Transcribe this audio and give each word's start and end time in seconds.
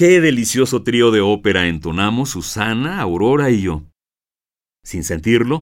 Qué 0.00 0.22
delicioso 0.22 0.82
trío 0.82 1.10
de 1.10 1.20
ópera 1.20 1.66
entonamos 1.66 2.30
Susana, 2.30 3.02
Aurora 3.02 3.50
y 3.50 3.60
yo. 3.60 3.82
Sin 4.82 5.04
sentirlo, 5.04 5.56
en 5.56 5.59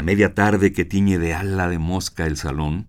la 0.00 0.04
media 0.04 0.32
tarde 0.32 0.72
que 0.72 0.86
tiñe 0.86 1.18
de 1.18 1.34
ala 1.34 1.68
de 1.68 1.78
mosca 1.78 2.24
el 2.26 2.38
salón, 2.38 2.88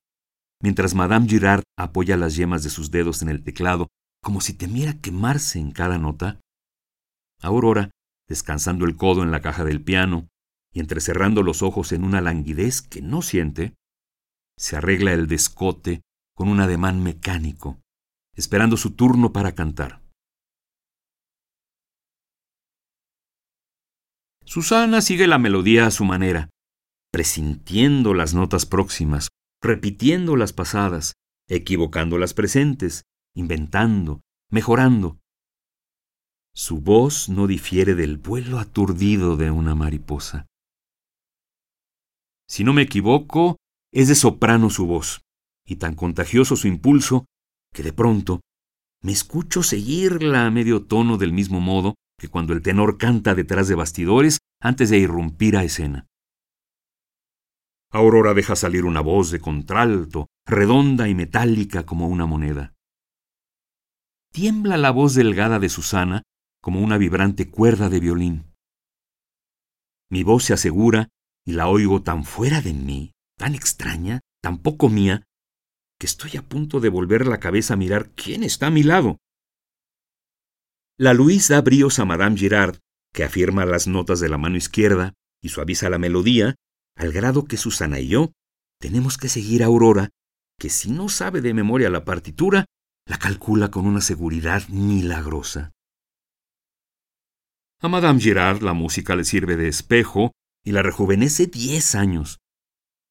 mientras 0.64 0.96
Madame 0.96 1.28
Girard 1.28 1.64
apoya 1.78 2.16
las 2.16 2.38
yemas 2.38 2.64
de 2.64 2.70
sus 2.70 2.90
dedos 2.90 3.22
en 3.22 3.28
el 3.28 3.44
teclado 3.44 3.90
como 4.24 4.40
si 4.40 4.54
temiera 4.54 4.94
quemarse 4.94 5.60
en 5.60 5.72
cada 5.72 5.98
nota, 5.98 6.40
Aurora, 7.42 7.92
descansando 8.30 8.86
el 8.86 8.96
codo 8.96 9.24
en 9.24 9.32
la 9.32 9.42
caja 9.42 9.66
del 9.66 9.84
piano 9.84 10.30
y 10.74 10.80
entrecerrando 10.80 11.44
los 11.44 11.64
ojos 11.64 11.92
en 11.92 12.06
una 12.06 12.22
languidez 12.22 12.82
que 12.82 13.02
no 13.02 13.22
siente, 13.22 13.76
se 14.58 14.78
arregla 14.78 15.12
el 15.12 15.28
descote 15.28 16.04
con 16.34 16.48
un 16.48 16.62
ademán 16.62 17.04
mecánico, 17.04 17.82
esperando 18.38 18.78
su 18.78 18.92
turno 18.92 19.34
para 19.34 19.52
cantar. 19.52 20.02
Susana 24.46 25.02
sigue 25.02 25.28
la 25.28 25.40
melodía 25.40 25.88
a 25.88 25.92
su 25.92 26.06
manera, 26.06 26.48
presintiendo 27.12 28.14
las 28.14 28.34
notas 28.34 28.66
próximas, 28.66 29.30
repitiendo 29.62 30.36
las 30.36 30.54
pasadas, 30.54 31.14
equivocando 31.48 32.18
las 32.18 32.34
presentes, 32.34 33.04
inventando, 33.36 34.22
mejorando. 34.50 35.20
Su 36.54 36.80
voz 36.80 37.30
no 37.30 37.48
difiere 37.48 37.96
del 37.96 38.18
vuelo 38.18 38.60
aturdido 38.60 39.38
de 39.38 39.52
una 39.52 39.76
mariposa. 39.76 40.48
Si 42.48 42.64
no 42.64 42.74
me 42.74 42.82
equivoco, 42.82 43.58
es 43.94 44.08
de 44.08 44.16
soprano 44.16 44.70
su 44.70 44.86
voz, 44.86 45.22
y 45.66 45.78
tan 45.78 45.96
contagioso 45.96 46.56
su 46.56 46.68
impulso, 46.68 47.26
que 47.74 47.84
de 47.84 47.94
pronto 47.94 48.42
me 49.02 49.12
escucho 49.12 49.64
seguirla 49.64 50.46
a 50.46 50.52
medio 50.52 50.86
tono 50.86 51.18
del 51.18 51.34
mismo 51.34 51.60
modo 51.60 51.96
que 52.20 52.28
cuando 52.28 52.54
el 52.54 52.62
tenor 52.62 52.98
canta 52.98 53.34
detrás 53.34 53.68
de 53.68 53.76
bastidores 53.76 54.40
antes 54.62 54.90
de 54.90 55.00
irrumpir 55.00 55.58
a 55.58 55.64
escena. 55.64 56.08
Aurora 57.92 58.34
deja 58.34 58.56
salir 58.56 58.86
una 58.86 59.02
voz 59.02 59.32
de 59.32 59.42
contralto, 59.42 60.28
redonda 60.46 61.10
y 61.10 61.16
metálica 61.16 61.86
como 61.86 62.08
una 62.08 62.26
moneda. 62.26 62.74
Tiembla 64.32 64.78
la 64.78 64.92
voz 64.92 65.14
delgada 65.14 65.60
de 65.60 65.68
Susana 65.68 66.24
como 66.62 66.80
una 66.80 66.98
vibrante 66.98 67.50
cuerda 67.50 67.90
de 67.90 68.00
violín. 68.00 68.56
Mi 70.10 70.24
voz 70.24 70.46
se 70.46 70.54
asegura 70.54 71.10
y 71.46 71.54
la 71.54 71.68
oigo 71.68 72.02
tan 72.02 72.24
fuera 72.24 72.62
de 72.62 72.74
mí, 72.74 73.12
tan 73.38 73.56
extraña, 73.56 74.22
tan 74.42 74.60
poco 74.60 74.88
mía, 74.88 75.26
que 76.00 76.06
estoy 76.06 76.38
a 76.38 76.48
punto 76.48 76.80
de 76.80 76.90
volver 76.90 77.28
la 77.28 77.40
cabeza 77.40 77.74
a 77.74 77.78
mirar 77.78 78.12
quién 78.12 78.44
está 78.44 78.68
a 78.68 78.72
mi 78.72 78.84
lado. 78.84 79.18
La 80.98 81.14
Luis 81.14 81.50
da 81.50 81.60
bríos 81.62 82.00
a 82.00 82.06
Madame 82.06 82.38
Girard, 82.38 82.80
que 83.14 83.24
afirma 83.24 83.66
las 83.66 83.88
notas 83.88 84.20
de 84.22 84.30
la 84.30 84.38
mano 84.38 84.56
izquierda 84.56 85.14
y 85.42 85.50
suaviza 85.50 85.90
la 85.90 85.98
melodía, 85.98 86.56
al 86.96 87.12
grado 87.12 87.46
que 87.46 87.58
Susana 87.58 88.00
y 88.00 88.10
yo 88.10 88.32
tenemos 88.80 89.18
que 89.18 89.30
seguir 89.30 89.64
a 89.64 89.68
Aurora, 89.68 90.10
que 90.60 90.70
si 90.70 90.92
no 90.92 91.10
sabe 91.10 91.42
de 91.42 91.54
memoria 91.54 91.90
la 91.90 92.04
partitura, 92.04 92.66
la 93.06 93.18
calcula 93.18 93.72
con 93.72 93.86
una 93.86 94.02
seguridad 94.02 94.68
milagrosa. 94.70 95.72
A 97.80 97.88
Madame 97.88 98.20
Girard 98.20 98.62
la 98.62 98.74
música 98.74 99.16
le 99.16 99.24
sirve 99.24 99.56
de 99.56 99.68
espejo 99.68 100.32
y 100.64 100.72
la 100.72 100.84
rejuvenece 100.84 101.48
diez 101.48 101.96
años. 101.96 102.40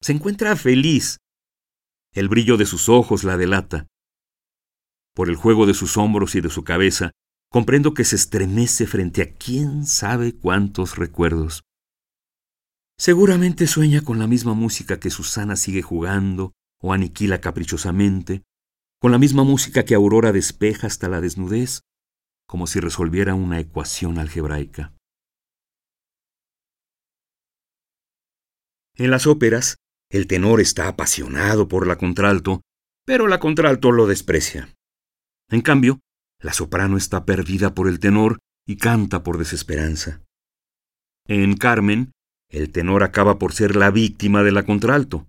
Se 0.00 0.12
encuentra 0.12 0.54
feliz. 0.56 1.19
El 2.12 2.28
brillo 2.28 2.56
de 2.56 2.66
sus 2.66 2.88
ojos 2.88 3.24
la 3.24 3.36
delata. 3.36 3.86
Por 5.14 5.28
el 5.28 5.36
juego 5.36 5.66
de 5.66 5.74
sus 5.74 5.96
hombros 5.96 6.34
y 6.34 6.40
de 6.40 6.50
su 6.50 6.62
cabeza, 6.64 7.10
comprendo 7.50 7.94
que 7.94 8.04
se 8.04 8.16
estremece 8.16 8.86
frente 8.86 9.22
a 9.22 9.34
quién 9.34 9.86
sabe 9.86 10.36
cuántos 10.36 10.96
recuerdos. 10.96 11.62
Seguramente 13.00 13.66
sueña 13.66 14.03
con 14.03 14.19
la 14.19 14.27
misma 14.27 14.53
música 14.53 15.00
que 15.00 15.09
Susana 15.09 15.56
sigue 15.56 15.81
jugando 15.81 16.53
o 16.83 16.93
aniquila 16.93 17.41
caprichosamente, 17.41 18.43
con 19.00 19.11
la 19.11 19.16
misma 19.16 19.43
música 19.43 19.87
que 19.87 19.94
Aurora 19.94 20.33
despeja 20.33 20.87
hasta 20.87 21.09
la 21.09 21.22
desnudez, 21.22 21.81
como 22.47 22.66
si 22.66 22.78
resolviera 22.78 23.34
una 23.34 23.59
ecuación 23.59 24.19
algebraica. 24.19 24.93
En 28.97 29.11
las 29.11 29.27
óperas, 29.27 29.77
el 30.11 30.27
tenor 30.27 30.61
está 30.61 30.87
apasionado 30.87 31.69
por 31.69 31.87
la 31.87 31.97
contralto, 31.97 32.61
pero 33.06 33.28
la 33.28 33.41
contralto 33.41 33.93
lo 33.93 34.06
desprecia. 34.09 34.75
En 35.49 35.62
cambio, 35.62 36.00
la 36.38 36.53
soprano 36.53 36.99
está 36.99 37.25
perdida 37.25 37.75
por 37.75 37.88
el 37.88 37.99
tenor 37.99 38.41
y 38.67 38.77
canta 38.77 39.22
por 39.22 39.38
desesperanza. 39.38 40.22
En 41.27 41.56
Carmen, 41.56 42.12
el 42.50 42.71
tenor 42.72 43.03
acaba 43.03 43.38
por 43.38 43.53
ser 43.53 43.77
la 43.77 43.91
víctima 43.91 44.43
de 44.43 44.53
la 44.53 44.65
contralto. 44.65 45.27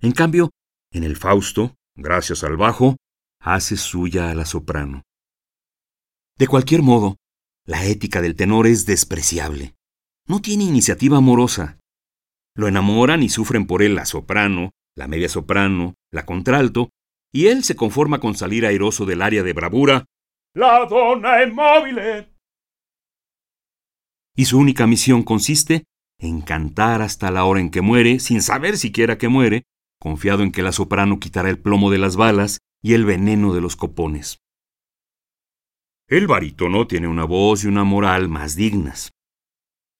En 0.00 0.12
cambio, 0.12 0.50
en 0.92 1.04
el 1.04 1.16
Fausto, 1.16 1.76
gracias 1.94 2.44
al 2.44 2.56
bajo, 2.56 2.96
hace 3.40 3.76
suya 3.76 4.30
a 4.30 4.34
la 4.34 4.44
soprano. 4.44 5.02
De 6.38 6.48
cualquier 6.48 6.82
modo, 6.82 7.16
la 7.64 7.84
ética 7.84 8.20
del 8.20 8.36
tenor 8.36 8.66
es 8.66 8.86
despreciable. 8.86 9.74
No 10.26 10.40
tiene 10.40 10.64
iniciativa 10.64 11.18
amorosa. 11.18 11.78
Lo 12.54 12.68
enamoran 12.68 13.22
y 13.22 13.28
sufren 13.28 13.66
por 13.66 13.82
él 13.82 13.94
la 13.94 14.06
soprano, 14.06 14.70
la 14.96 15.08
media 15.08 15.28
soprano, 15.28 15.94
la 16.10 16.26
contralto, 16.26 16.90
y 17.32 17.46
él 17.46 17.64
se 17.64 17.76
conforma 17.76 18.18
con 18.18 18.34
salir 18.34 18.66
airoso 18.66 19.04
del 19.04 19.22
área 19.22 19.42
de 19.42 19.52
bravura 19.52 20.04
la 20.56 20.86
donna 20.86 21.42
è 21.42 21.46
móvil. 21.46 21.98
Y 24.34 24.44
su 24.46 24.58
única 24.58 24.86
misión 24.86 25.22
consiste 25.22 25.84
en 26.18 26.40
cantar 26.40 27.02
hasta 27.02 27.30
la 27.30 27.44
hora 27.44 27.60
en 27.60 27.70
que 27.70 27.80
muere, 27.80 28.18
sin 28.20 28.42
saber 28.42 28.78
siquiera 28.78 29.18
que 29.18 29.28
muere, 29.28 29.64
confiado 30.00 30.42
en 30.42 30.52
que 30.52 30.62
la 30.62 30.72
soprano 30.72 31.18
quitará 31.18 31.50
el 31.50 31.58
plomo 31.58 31.90
de 31.90 31.98
las 31.98 32.16
balas 32.16 32.58
y 32.82 32.94
el 32.94 33.04
veneno 33.04 33.54
de 33.54 33.60
los 33.60 33.76
copones. 33.76 34.38
El 36.08 36.26
barítono 36.26 36.86
tiene 36.86 37.08
una 37.08 37.24
voz 37.24 37.64
y 37.64 37.66
una 37.66 37.84
moral 37.84 38.28
más 38.28 38.54
dignas. 38.54 39.10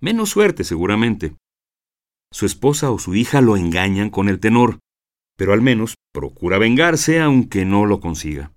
Menos 0.00 0.31
suerte, 0.31 0.62
seguramente. 0.62 1.34
Su 2.32 2.47
esposa 2.47 2.91
o 2.91 2.99
su 2.99 3.15
hija 3.15 3.41
lo 3.41 3.56
engañan 3.56 4.10
con 4.10 4.28
el 4.28 4.38
tenor, 4.38 4.78
pero 5.37 5.53
al 5.53 5.62
menos 5.62 5.97
procura 6.12 6.59
vengarse 6.59 7.21
aunque 7.21 7.65
no 7.65 7.87
lo 7.87 8.00
consiga. 8.00 8.53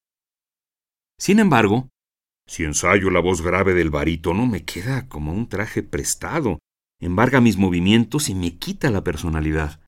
Sin 1.18 1.40
embargo, 1.40 1.90
si 2.48 2.64
ensayo 2.64 3.10
la 3.10 3.20
voz 3.20 3.42
grave 3.42 3.74
del 3.74 3.90
barítono, 3.90 4.46
me 4.48 4.64
queda 4.64 5.08
como 5.08 5.34
un 5.34 5.50
traje 5.50 5.84
prestado, 5.84 6.60
embarga 7.00 7.42
mis 7.42 7.58
movimientos 7.58 8.30
y 8.30 8.36
me 8.36 8.58
quita 8.58 8.90
la 8.92 9.04
personalidad. 9.04 9.80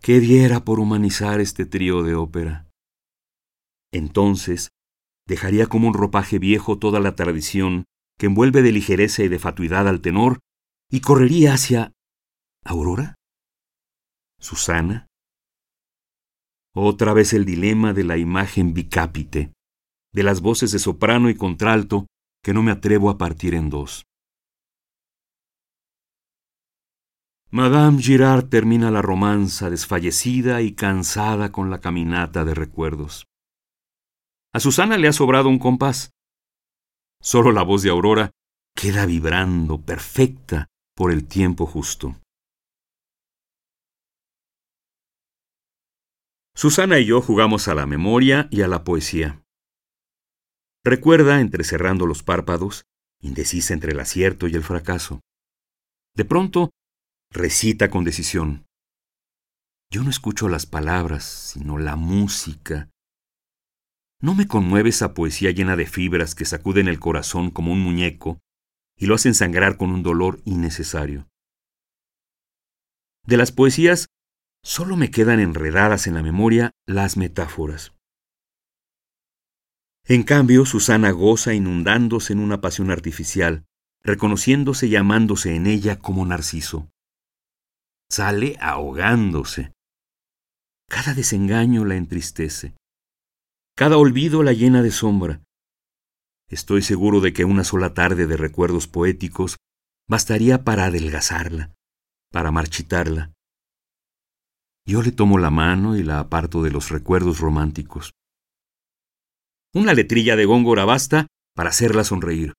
¿Qué 0.00 0.20
diera 0.20 0.64
por 0.64 0.80
humanizar 0.80 1.40
este 1.40 1.66
trío 1.66 2.02
de 2.02 2.14
ópera? 2.14 2.68
Entonces, 3.92 4.70
dejaría 5.26 5.66
como 5.66 5.88
un 5.88 5.94
ropaje 5.94 6.38
viejo 6.38 6.78
toda 6.78 7.00
la 7.00 7.14
tradición 7.14 7.84
que 8.18 8.26
envuelve 8.26 8.62
de 8.62 8.72
ligereza 8.72 9.22
y 9.22 9.28
de 9.28 9.38
fatuidad 9.38 9.88
al 9.88 10.00
tenor 10.00 10.40
y 10.90 11.00
correría 11.00 11.54
hacia 11.54 11.92
Aurora, 12.64 13.14
Susana, 14.38 15.06
otra 16.74 17.14
vez 17.14 17.32
el 17.32 17.44
dilema 17.44 17.92
de 17.92 18.04
la 18.04 18.16
imagen 18.16 18.74
bicápite, 18.74 19.52
de 20.12 20.22
las 20.22 20.40
voces 20.40 20.72
de 20.72 20.78
soprano 20.78 21.30
y 21.30 21.34
contralto 21.34 22.06
que 22.42 22.54
no 22.54 22.62
me 22.62 22.70
atrevo 22.70 23.10
a 23.10 23.18
partir 23.18 23.54
en 23.54 23.70
dos. 23.70 24.04
Madame 27.52 28.00
Girard 28.00 28.48
termina 28.48 28.92
la 28.92 29.02
romanza 29.02 29.70
desfallecida 29.70 30.62
y 30.62 30.74
cansada 30.74 31.50
con 31.50 31.68
la 31.68 31.80
caminata 31.80 32.44
de 32.44 32.54
recuerdos. 32.54 33.26
A 34.52 34.60
Susana 34.60 34.96
le 34.98 35.08
ha 35.08 35.12
sobrado 35.12 35.48
un 35.48 35.58
compás. 35.58 36.12
Solo 37.20 37.50
la 37.50 37.62
voz 37.62 37.82
de 37.82 37.90
Aurora 37.90 38.30
queda 38.76 39.04
vibrando, 39.04 39.80
perfecta, 39.80 40.68
por 40.94 41.10
el 41.10 41.26
tiempo 41.26 41.66
justo. 41.66 42.20
Susana 46.54 47.00
y 47.00 47.06
yo 47.06 47.20
jugamos 47.20 47.66
a 47.66 47.74
la 47.74 47.86
memoria 47.86 48.46
y 48.52 48.62
a 48.62 48.68
la 48.68 48.84
poesía. 48.84 49.42
Recuerda, 50.84 51.40
entrecerrando 51.40 52.06
los 52.06 52.22
párpados, 52.22 52.84
indecisa 53.20 53.74
entre 53.74 53.92
el 53.92 54.00
acierto 54.00 54.46
y 54.46 54.54
el 54.54 54.62
fracaso. 54.62 55.20
De 56.14 56.24
pronto, 56.24 56.70
recita 57.32 57.90
con 57.90 58.04
decisión. 58.04 58.66
Yo 59.90 60.02
no 60.02 60.10
escucho 60.10 60.48
las 60.48 60.66
palabras, 60.66 61.24
sino 61.24 61.78
la 61.78 61.96
música. 61.96 62.90
¿No 64.20 64.34
me 64.34 64.46
conmueve 64.46 64.90
esa 64.90 65.14
poesía 65.14 65.50
llena 65.50 65.76
de 65.76 65.86
fibras 65.86 66.34
que 66.34 66.44
sacuden 66.44 66.88
el 66.88 66.98
corazón 66.98 67.50
como 67.50 67.72
un 67.72 67.80
muñeco 67.80 68.40
y 68.96 69.06
lo 69.06 69.14
hacen 69.14 69.34
sangrar 69.34 69.76
con 69.76 69.90
un 69.90 70.02
dolor 70.02 70.40
innecesario? 70.44 71.28
De 73.26 73.36
las 73.36 73.52
poesías, 73.52 74.08
solo 74.62 74.96
me 74.96 75.10
quedan 75.10 75.40
enredadas 75.40 76.06
en 76.06 76.14
la 76.14 76.22
memoria 76.22 76.72
las 76.86 77.16
metáforas. 77.16 77.94
En 80.04 80.24
cambio, 80.24 80.66
Susana 80.66 81.12
goza 81.12 81.54
inundándose 81.54 82.32
en 82.32 82.40
una 82.40 82.60
pasión 82.60 82.90
artificial, 82.90 83.64
reconociéndose 84.02 84.88
y 84.88 84.96
amándose 84.96 85.54
en 85.54 85.66
ella 85.66 85.98
como 85.98 86.26
Narciso. 86.26 86.90
Sale 88.10 88.56
ahogándose. 88.60 89.72
Cada 90.88 91.14
desengaño 91.14 91.84
la 91.84 91.94
entristece. 91.94 92.74
Cada 93.76 93.98
olvido 93.98 94.42
la 94.42 94.52
llena 94.52 94.82
de 94.82 94.90
sombra. 94.90 95.44
Estoy 96.48 96.82
seguro 96.82 97.20
de 97.20 97.32
que 97.32 97.44
una 97.44 97.62
sola 97.62 97.94
tarde 97.94 98.26
de 98.26 98.36
recuerdos 98.36 98.88
poéticos 98.88 99.58
bastaría 100.08 100.64
para 100.64 100.86
adelgazarla, 100.86 101.72
para 102.32 102.50
marchitarla. 102.50 103.32
Yo 104.84 105.02
le 105.02 105.12
tomo 105.12 105.38
la 105.38 105.50
mano 105.50 105.96
y 105.96 106.02
la 106.02 106.18
aparto 106.18 106.64
de 106.64 106.72
los 106.72 106.90
recuerdos 106.90 107.38
románticos. 107.38 108.10
Una 109.72 109.94
letrilla 109.94 110.34
de 110.34 110.46
góngora 110.46 110.84
basta 110.84 111.28
para 111.54 111.70
hacerla 111.70 112.02
sonreír. 112.02 112.54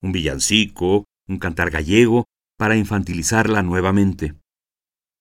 Un 0.00 0.12
villancico, 0.12 1.02
un 1.26 1.40
cantar 1.40 1.70
gallego, 1.70 2.26
para 2.56 2.76
infantilizarla 2.76 3.64
nuevamente. 3.64 4.36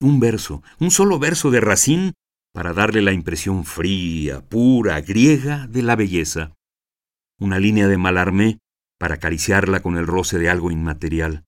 Un 0.03 0.19
verso, 0.19 0.61
un 0.81 0.91
solo 0.91 1.17
verso 1.17 1.49
de 1.49 1.61
Racine 1.61 2.11
para 2.53 2.73
darle 2.73 3.01
la 3.01 3.13
impresión 3.13 3.63
fría, 3.63 4.41
pura, 4.41 4.99
griega 4.99 5.65
de 5.67 5.81
la 5.81 5.95
belleza. 5.95 6.57
Una 7.39 7.57
línea 7.57 7.87
de 7.87 7.95
Malarmé 7.95 8.59
para 8.99 9.15
acariciarla 9.15 9.81
con 9.81 9.95
el 9.95 10.05
roce 10.05 10.39
de 10.39 10.49
algo 10.49 10.71
inmaterial. 10.71 11.45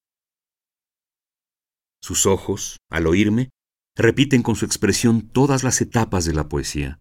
Sus 2.01 2.25
ojos, 2.25 2.77
al 2.89 3.07
oírme, 3.07 3.49
repiten 3.93 4.41
con 4.41 4.55
su 4.55 4.63
expresión 4.63 5.27
todas 5.27 5.65
las 5.65 5.81
etapas 5.81 6.23
de 6.23 6.33
la 6.33 6.47
poesía. 6.47 6.99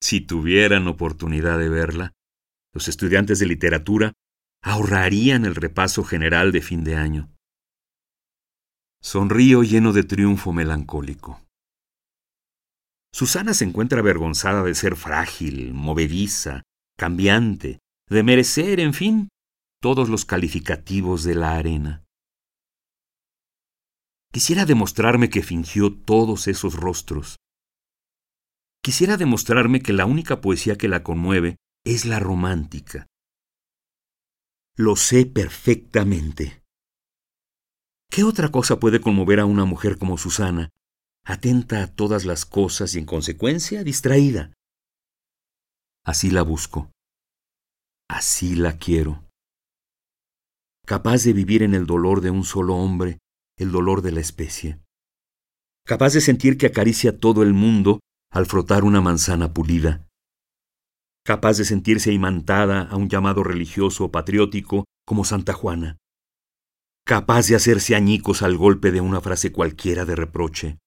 Si 0.00 0.20
tuvieran 0.20 0.88
oportunidad 0.88 1.60
de 1.60 1.68
verla, 1.68 2.12
los 2.72 2.88
estudiantes 2.88 3.38
de 3.38 3.46
literatura 3.46 4.14
ahorrarían 4.64 5.44
el 5.44 5.54
repaso 5.54 6.02
general 6.02 6.50
de 6.50 6.60
fin 6.60 6.82
de 6.82 6.96
año. 6.96 7.33
Sonrío 9.04 9.62
lleno 9.62 9.92
de 9.92 10.02
triunfo 10.02 10.54
melancólico. 10.54 11.42
Susana 13.12 13.52
se 13.52 13.66
encuentra 13.66 14.00
avergonzada 14.00 14.62
de 14.62 14.74
ser 14.74 14.96
frágil, 14.96 15.74
movediza, 15.74 16.62
cambiante, 16.96 17.80
de 18.08 18.22
merecer, 18.22 18.80
en 18.80 18.94
fin, 18.94 19.28
todos 19.82 20.08
los 20.08 20.24
calificativos 20.24 21.22
de 21.22 21.34
la 21.34 21.54
arena. 21.56 22.02
Quisiera 24.32 24.64
demostrarme 24.64 25.28
que 25.28 25.42
fingió 25.42 25.92
todos 25.92 26.48
esos 26.48 26.74
rostros, 26.74 27.36
quisiera 28.82 29.18
demostrarme 29.18 29.80
que 29.80 29.92
la 29.92 30.06
única 30.06 30.40
poesía 30.40 30.78
que 30.78 30.88
la 30.88 31.02
conmueve 31.02 31.56
es 31.84 32.06
la 32.06 32.20
romántica. 32.20 33.06
Lo 34.76 34.96
sé 34.96 35.26
perfectamente. 35.26 36.63
¿Qué 38.14 38.22
otra 38.22 38.52
cosa 38.52 38.78
puede 38.78 39.00
conmover 39.00 39.40
a 39.40 39.44
una 39.44 39.64
mujer 39.64 39.98
como 39.98 40.18
Susana, 40.18 40.70
atenta 41.26 41.82
a 41.82 41.88
todas 41.88 42.24
las 42.24 42.46
cosas 42.46 42.94
y 42.94 43.00
en 43.00 43.06
consecuencia 43.06 43.82
distraída? 43.82 44.52
Así 46.04 46.30
la 46.30 46.42
busco. 46.42 46.92
Así 48.08 48.54
la 48.54 48.78
quiero. 48.78 49.24
Capaz 50.86 51.24
de 51.24 51.32
vivir 51.32 51.64
en 51.64 51.74
el 51.74 51.86
dolor 51.86 52.20
de 52.20 52.30
un 52.30 52.44
solo 52.44 52.76
hombre, 52.76 53.18
el 53.58 53.72
dolor 53.72 54.00
de 54.00 54.12
la 54.12 54.20
especie. 54.20 54.78
Capaz 55.84 56.12
de 56.12 56.20
sentir 56.20 56.56
que 56.56 56.66
acaricia 56.66 57.18
todo 57.18 57.42
el 57.42 57.52
mundo 57.52 57.98
al 58.30 58.46
frotar 58.46 58.84
una 58.84 59.00
manzana 59.00 59.52
pulida. 59.52 60.06
Capaz 61.24 61.58
de 61.58 61.64
sentirse 61.64 62.12
imantada 62.12 62.82
a 62.82 62.94
un 62.94 63.08
llamado 63.08 63.42
religioso 63.42 64.04
o 64.04 64.12
patriótico 64.12 64.84
como 65.04 65.24
Santa 65.24 65.52
Juana. 65.52 65.96
Capaz 67.06 67.48
de 67.48 67.56
hacerse 67.56 67.94
añicos 67.94 68.40
al 68.40 68.56
golpe 68.56 68.90
de 68.90 69.02
una 69.02 69.20
frase 69.20 69.52
cualquiera 69.52 70.06
de 70.06 70.16
reproche. 70.16 70.78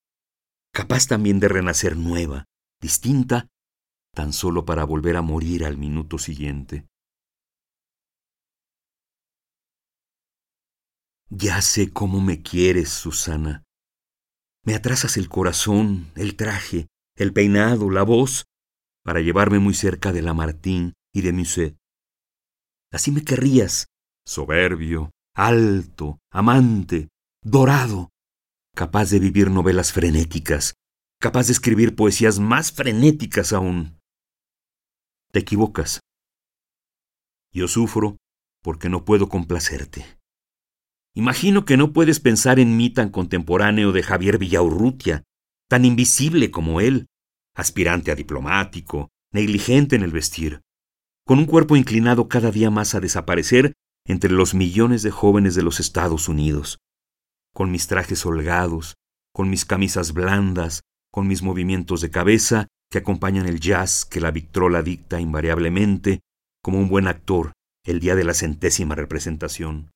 Capaz 0.74 1.06
también 1.06 1.40
de 1.40 1.48
renacer 1.48 1.96
nueva, 1.96 2.46
distinta, 2.82 3.50
tan 4.16 4.34
solo 4.34 4.66
para 4.66 4.84
volver 4.84 5.16
a 5.16 5.22
morir 5.22 5.64
al 5.64 5.78
minuto 5.78 6.18
siguiente. 6.18 6.88
Ya 11.30 11.62
sé 11.62 11.94
cómo 11.94 12.20
me 12.20 12.42
quieres, 12.42 12.90
Susana. 12.90 13.64
Me 14.64 14.74
atrasas 14.74 15.18
el 15.18 15.30
corazón, 15.30 16.12
el 16.16 16.36
traje, 16.36 16.88
el 17.16 17.32
peinado, 17.32 17.92
la 17.92 18.02
voz, 18.02 18.46
para 19.04 19.20
llevarme 19.20 19.60
muy 19.60 19.76
cerca 19.76 20.12
de 20.12 20.24
Lamartine 20.24 20.94
y 21.14 21.22
de 21.22 21.32
Musset. 21.32 21.78
Así 22.92 23.12
me 23.12 23.24
querrías, 23.24 23.86
soberbio, 24.26 25.12
alto, 25.38 26.20
amante, 26.32 27.10
dorado, 27.44 28.10
capaz 28.76 29.12
de 29.12 29.20
vivir 29.20 29.52
novelas 29.52 29.94
frenéticas, 29.94 30.74
capaz 31.22 31.46
de 31.46 31.54
escribir 31.54 31.96
poesías 31.96 32.40
más 32.40 32.72
frenéticas 32.72 33.54
aún. 33.54 34.00
Te 35.32 35.40
equivocas. 35.40 36.00
Yo 37.54 37.68
sufro 37.68 38.18
porque 38.64 38.90
no 38.90 39.06
puedo 39.06 39.30
complacerte. 39.30 40.18
Imagino 41.14 41.66
que 41.66 41.78
no 41.78 41.94
puedes 41.94 42.20
pensar 42.20 42.60
en 42.60 42.76
mí 42.76 42.90
tan 42.90 43.10
contemporáneo 43.10 43.92
de 43.92 44.02
Javier 44.02 44.40
Villaurrutia, 44.40 45.24
tan 45.70 45.86
invisible 45.86 46.50
como 46.50 46.82
él, 46.82 47.06
aspirante 47.54 48.12
a 48.12 48.16
diplomático, 48.16 49.10
negligente 49.32 49.96
en 49.96 50.02
el 50.02 50.12
vestir, 50.12 50.62
con 51.28 51.38
un 51.38 51.46
cuerpo 51.46 51.76
inclinado 51.76 52.28
cada 52.28 52.50
día 52.50 52.72
más 52.72 52.96
a 52.96 53.00
desaparecer 53.00 53.74
entre 54.08 54.32
los 54.32 54.54
millones 54.54 55.04
de 55.04 55.12
jóvenes 55.12 55.54
de 55.56 55.64
los 55.64 55.80
Estados 55.80 56.30
Unidos, 56.30 56.80
con 57.54 57.72
mis 57.72 57.88
trajes 57.88 58.26
holgados, 58.26 58.96
con 59.34 59.50
mis 59.50 59.66
camisas 59.66 60.14
blandas, 60.14 60.82
con 61.12 61.28
mis 61.28 61.44
movimientos 61.44 62.02
de 62.02 62.10
cabeza 62.10 62.68
que 62.90 63.00
acompañan 63.00 63.48
el 63.48 63.60
jazz 63.60 64.06
que 64.06 64.22
la 64.22 64.32
Victrola 64.32 64.82
dicta 64.82 65.20
invariablemente, 65.20 66.22
como 66.64 66.80
un 66.80 66.90
buen 66.90 67.08
actor 67.08 67.54
el 67.84 68.00
día 68.00 68.16
de 68.16 68.24
la 68.24 68.34
centésima 68.34 68.96
representación, 68.96 69.92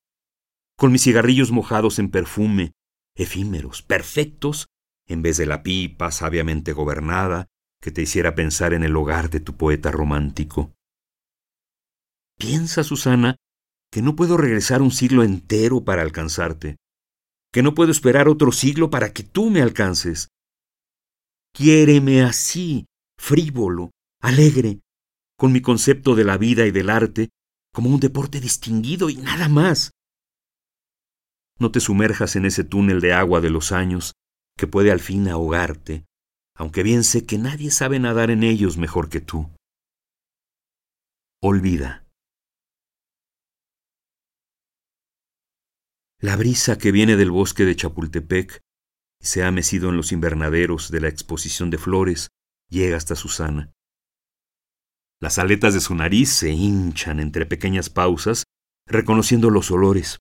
con 0.78 0.92
mis 0.92 1.04
cigarrillos 1.04 1.52
mojados 1.52 2.00
en 2.00 2.10
perfume, 2.10 2.72
efímeros, 3.16 3.82
perfectos, 3.82 4.68
en 5.08 5.22
vez 5.22 5.38
de 5.38 5.46
la 5.46 5.64
pipa 5.64 6.12
sabiamente 6.12 6.74
gobernada 6.74 7.48
que 7.82 7.92
te 7.92 8.02
hiciera 8.02 8.36
pensar 8.36 8.74
en 8.74 8.84
el 8.84 8.96
hogar 8.96 9.30
de 9.30 9.40
tu 9.40 9.58
poeta 9.58 9.92
romántico. 9.92 10.74
Piensa, 12.38 12.84
Susana, 12.84 13.36
que 13.92 14.02
no 14.02 14.16
puedo 14.16 14.38
regresar 14.38 14.82
un 14.82 14.92
siglo 14.92 15.24
entero 15.24 15.84
para 15.84 16.02
alcanzarte, 16.02 16.78
que 17.52 17.62
no 17.62 17.74
puedo 17.76 17.92
esperar 17.92 18.30
otro 18.30 18.52
siglo 18.52 18.90
para 18.90 19.12
que 19.14 19.24
tú 19.24 19.50
me 19.50 19.62
alcances. 19.62 20.30
Quiéreme 21.54 22.24
así, 22.24 22.86
frívolo, 23.20 23.92
alegre, 24.22 24.80
con 25.38 25.52
mi 25.52 25.62
concepto 25.62 26.16
de 26.16 26.24
la 26.24 26.38
vida 26.38 26.66
y 26.66 26.72
del 26.72 26.90
arte 26.90 27.30
como 27.74 27.90
un 27.90 28.00
deporte 28.00 28.40
distinguido 28.40 29.10
y 29.10 29.16
nada 29.16 29.50
más. 29.50 29.92
No 31.60 31.72
te 31.72 31.80
sumerjas 31.80 32.36
en 32.36 32.46
ese 32.46 32.64
túnel 32.64 33.02
de 33.02 33.14
agua 33.14 33.42
de 33.42 33.50
los 33.50 33.72
años 33.72 34.14
que 34.58 34.68
puede 34.68 34.92
al 34.92 35.00
fin 35.00 35.28
ahogarte, 35.28 36.06
aunque 36.56 36.84
bien 36.84 37.04
sé 37.04 37.26
que 37.26 37.38
nadie 37.38 37.72
sabe 37.72 38.00
nadar 38.00 38.32
en 38.32 38.44
ellos 38.44 38.78
mejor 38.78 39.10
que 39.10 39.22
tú. 39.22 39.50
Olvida. 41.42 42.06
La 46.22 46.36
brisa 46.36 46.78
que 46.78 46.92
viene 46.92 47.18
del 47.18 47.32
bosque 47.32 47.66
de 47.66 47.76
Chapultepec 47.76 48.62
y 49.20 49.26
se 49.26 49.44
ha 49.44 49.50
mecido 49.50 49.90
en 49.90 49.98
los 49.98 50.12
invernaderos 50.12 50.92
de 50.92 51.02
la 51.02 51.08
exposición 51.08 51.72
de 51.72 51.80
flores 51.80 52.30
llega 52.70 52.96
hasta 52.96 53.16
Susana. 53.16 53.72
Las 55.20 55.40
aletas 55.40 55.74
de 55.74 55.80
su 55.80 55.96
nariz 55.96 56.30
se 56.30 56.52
hinchan 56.52 57.20
entre 57.20 57.48
pequeñas 57.48 57.90
pausas, 57.90 58.44
reconociendo 58.86 59.50
los 59.50 59.72
olores, 59.72 60.20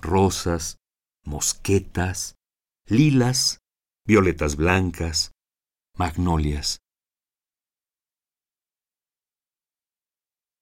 rosas, 0.00 0.78
mosquetas, 1.22 2.36
lilas, 2.86 3.58
violetas 4.06 4.56
blancas, 4.56 5.32
magnolias. 5.98 6.78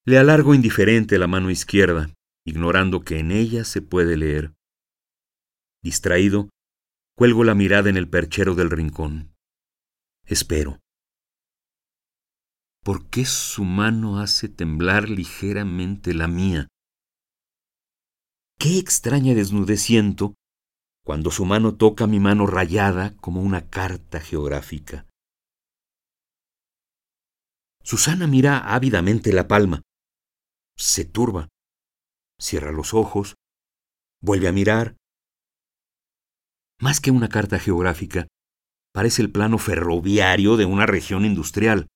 Le 0.05 0.19
alargo 0.19 0.53
indiferente 0.53 1.17
la 1.19 1.29
mano 1.29 1.51
izquierda, 1.51 2.11
ignorando 2.45 3.03
que 3.03 3.21
en 3.21 3.31
ella 3.31 3.65
se 3.65 3.81
puede 3.81 4.17
leer. 4.17 4.53
Distraído, 5.85 6.49
cuelgo 7.15 7.45
la 7.45 7.55
mirada 7.55 7.91
en 7.91 7.99
el 7.99 8.09
perchero 8.09 8.55
del 8.55 8.71
rincón. 8.71 9.35
espero. 10.25 10.81
¿Por 12.83 13.11
qué 13.11 13.27
su 13.27 13.65
mano 13.65 14.19
hace 14.19 14.49
temblar 14.49 15.11
ligeramente 15.11 16.15
la 16.15 16.27
mía? 16.27 16.69
Qué 18.59 18.79
extraña 18.79 19.35
desnudez 19.35 19.83
siento 19.83 20.35
cuando 21.05 21.31
su 21.31 21.45
mano 21.45 21.77
toca 21.77 22.07
mi 22.07 22.19
mano 22.19 22.47
rayada 22.47 23.15
como 23.19 23.43
una 23.43 23.69
carta 23.69 24.21
geográfica. 24.21 25.07
Susana 27.83 28.27
mira 28.27 28.75
ávidamente 28.75 29.35
la 29.35 29.47
palma. 29.47 29.83
Se 30.79 31.05
turba. 31.05 31.51
Cierra 32.41 32.73
los 32.73 32.95
ojos. 32.95 33.35
Vuelve 34.23 34.49
a 34.49 34.53
mirar. 34.53 34.97
Más 36.81 37.01
que 37.01 37.11
una 37.11 37.29
carta 37.29 37.59
geográfica, 37.59 38.27
parece 38.93 39.23
el 39.23 39.31
plano 39.31 39.59
ferroviario 39.59 40.57
de 40.57 40.65
una 40.65 40.87
región 40.87 41.25
industrial. 41.25 41.87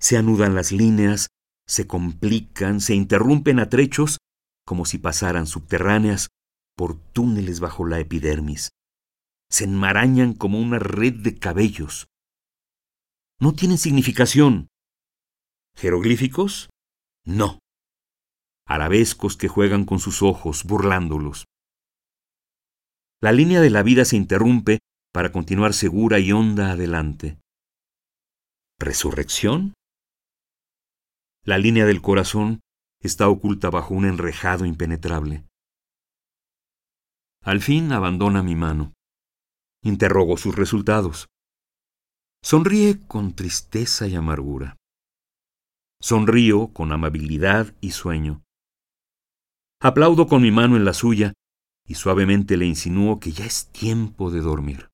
Se 0.00 0.16
anudan 0.16 0.54
las 0.54 0.72
líneas, 0.72 1.28
se 1.66 1.86
complican, 1.86 2.80
se 2.80 2.94
interrumpen 2.94 3.58
a 3.58 3.68
trechos 3.68 4.18
como 4.64 4.84
si 4.84 4.98
pasaran 4.98 5.46
subterráneas 5.46 6.28
por 6.76 6.98
túneles 7.12 7.58
bajo 7.60 7.86
la 7.86 8.00
epidermis. 8.00 8.70
Se 9.50 9.64
enmarañan 9.64 10.34
como 10.34 10.60
una 10.60 10.78
red 10.78 11.14
de 11.14 11.38
cabellos. 11.38 12.06
No 13.40 13.54
tienen 13.54 13.78
significación. 13.78 14.68
¿Jeroglíficos? 15.74 16.68
No. 17.24 17.60
Arabescos 18.66 19.36
que 19.36 19.48
juegan 19.48 19.84
con 19.84 20.00
sus 20.00 20.22
ojos, 20.22 20.64
burlándolos. 20.64 21.46
La 23.20 23.32
línea 23.32 23.60
de 23.60 23.70
la 23.70 23.82
vida 23.82 24.04
se 24.04 24.16
interrumpe 24.16 24.78
para 25.12 25.32
continuar 25.32 25.74
segura 25.74 26.20
y 26.20 26.30
honda 26.30 26.70
adelante. 26.70 27.40
¿Resurrección? 28.78 29.74
La 31.44 31.58
línea 31.58 31.84
del 31.84 32.00
corazón 32.00 32.60
está 33.02 33.28
oculta 33.28 33.70
bajo 33.70 33.92
un 33.94 34.04
enrejado 34.04 34.66
impenetrable. 34.66 35.44
Al 37.42 37.60
fin 37.60 37.90
abandona 37.90 38.44
mi 38.44 38.54
mano. 38.54 38.92
Interrogo 39.82 40.36
sus 40.36 40.54
resultados. 40.54 41.26
Sonríe 42.40 43.04
con 43.08 43.34
tristeza 43.34 44.06
y 44.06 44.14
amargura. 44.14 44.76
Sonrío 46.00 46.68
con 46.72 46.92
amabilidad 46.92 47.74
y 47.80 47.90
sueño. 47.90 48.44
Aplaudo 49.80 50.28
con 50.28 50.40
mi 50.40 50.52
mano 50.52 50.76
en 50.76 50.84
la 50.84 50.92
suya 50.94 51.32
y 51.88 51.94
suavemente 51.94 52.58
le 52.58 52.66
insinúo 52.66 53.18
que 53.18 53.32
ya 53.32 53.46
es 53.46 53.72
tiempo 53.72 54.30
de 54.30 54.42
dormir. 54.42 54.90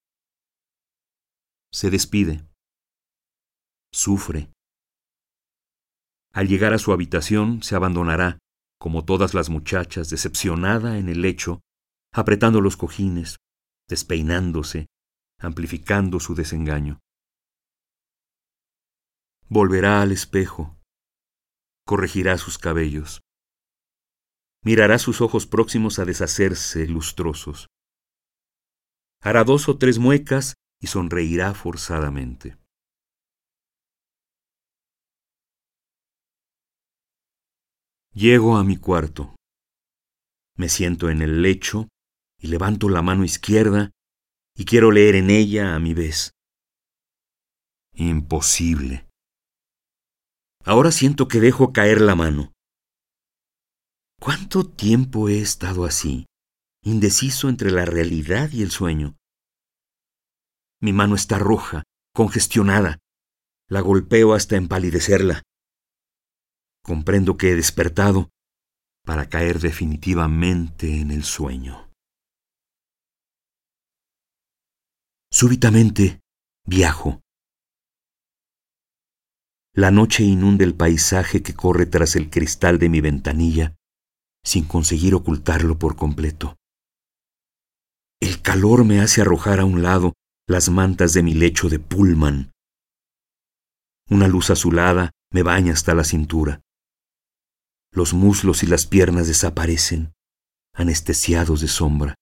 Se 1.72 1.90
despide. 1.90 2.46
Sufre. 3.92 4.52
Al 6.32 6.46
llegar 6.46 6.72
a 6.72 6.78
su 6.78 6.92
habitación 6.92 7.64
se 7.64 7.74
abandonará, 7.74 8.38
como 8.78 9.04
todas 9.04 9.34
las 9.34 9.50
muchachas, 9.50 10.08
decepcionada 10.08 10.98
en 10.98 11.08
el 11.08 11.20
lecho, 11.20 11.60
apretando 12.12 12.60
los 12.60 12.76
cojines, 12.76 13.38
despeinándose, 13.88 14.86
amplificando 15.40 16.20
su 16.20 16.36
desengaño. 16.36 17.00
Volverá 19.48 20.00
al 20.00 20.12
espejo, 20.12 20.78
corregirá 21.84 22.38
sus 22.38 22.56
cabellos, 22.58 23.20
mirará 24.64 24.98
sus 24.98 25.20
ojos 25.20 25.46
próximos 25.46 25.98
a 25.98 26.04
deshacerse 26.04 26.86
lustrosos, 26.86 27.68
hará 29.20 29.44
dos 29.44 29.68
o 29.68 29.78
tres 29.78 29.98
muecas 29.98 30.54
y 30.80 30.86
sonreirá 30.86 31.54
forzadamente. 31.54 32.58
Llego 38.12 38.56
a 38.56 38.64
mi 38.64 38.76
cuarto. 38.76 39.34
Me 40.56 40.68
siento 40.68 41.10
en 41.10 41.20
el 41.20 41.42
lecho 41.42 41.88
y 42.38 42.46
levanto 42.46 42.88
la 42.88 43.02
mano 43.02 43.24
izquierda 43.24 43.90
y 44.54 44.66
quiero 44.66 44.92
leer 44.92 45.16
en 45.16 45.30
ella 45.30 45.74
a 45.74 45.80
mi 45.80 45.94
vez. 45.94 46.30
Imposible. 47.94 49.08
Ahora 50.64 50.92
siento 50.92 51.26
que 51.26 51.40
dejo 51.40 51.72
caer 51.72 52.00
la 52.00 52.14
mano. 52.14 52.53
¿Cuánto 54.24 54.64
tiempo 54.64 55.28
he 55.28 55.38
estado 55.42 55.84
así, 55.84 56.24
indeciso 56.82 57.50
entre 57.50 57.70
la 57.70 57.84
realidad 57.84 58.50
y 58.52 58.62
el 58.62 58.70
sueño? 58.70 59.18
Mi 60.80 60.94
mano 60.94 61.14
está 61.14 61.38
roja, 61.38 61.82
congestionada. 62.14 63.00
La 63.68 63.82
golpeo 63.82 64.32
hasta 64.32 64.56
empalidecerla. 64.56 65.42
Comprendo 66.82 67.36
que 67.36 67.50
he 67.50 67.54
despertado 67.54 68.30
para 69.04 69.28
caer 69.28 69.60
definitivamente 69.60 71.02
en 71.02 71.10
el 71.10 71.24
sueño. 71.24 71.90
Súbitamente 75.30 76.20
viajo. 76.66 77.20
La 79.74 79.90
noche 79.90 80.24
inunda 80.24 80.64
el 80.64 80.74
paisaje 80.74 81.42
que 81.42 81.52
corre 81.52 81.84
tras 81.84 82.16
el 82.16 82.30
cristal 82.30 82.78
de 82.78 82.88
mi 82.88 83.02
ventanilla 83.02 83.76
sin 84.44 84.64
conseguir 84.64 85.14
ocultarlo 85.14 85.78
por 85.78 85.96
completo. 85.96 86.56
El 88.20 88.42
calor 88.42 88.84
me 88.84 89.00
hace 89.00 89.22
arrojar 89.22 89.60
a 89.60 89.64
un 89.64 89.82
lado 89.82 90.12
las 90.46 90.68
mantas 90.68 91.14
de 91.14 91.22
mi 91.22 91.34
lecho 91.34 91.68
de 91.68 91.78
pullman. 91.78 92.52
Una 94.10 94.28
luz 94.28 94.50
azulada 94.50 95.10
me 95.30 95.42
baña 95.42 95.72
hasta 95.72 95.94
la 95.94 96.04
cintura. 96.04 96.60
Los 97.90 98.12
muslos 98.12 98.62
y 98.62 98.66
las 98.66 98.86
piernas 98.86 99.26
desaparecen, 99.26 100.12
anestesiados 100.74 101.60
de 101.60 101.68
sombra. 101.68 102.14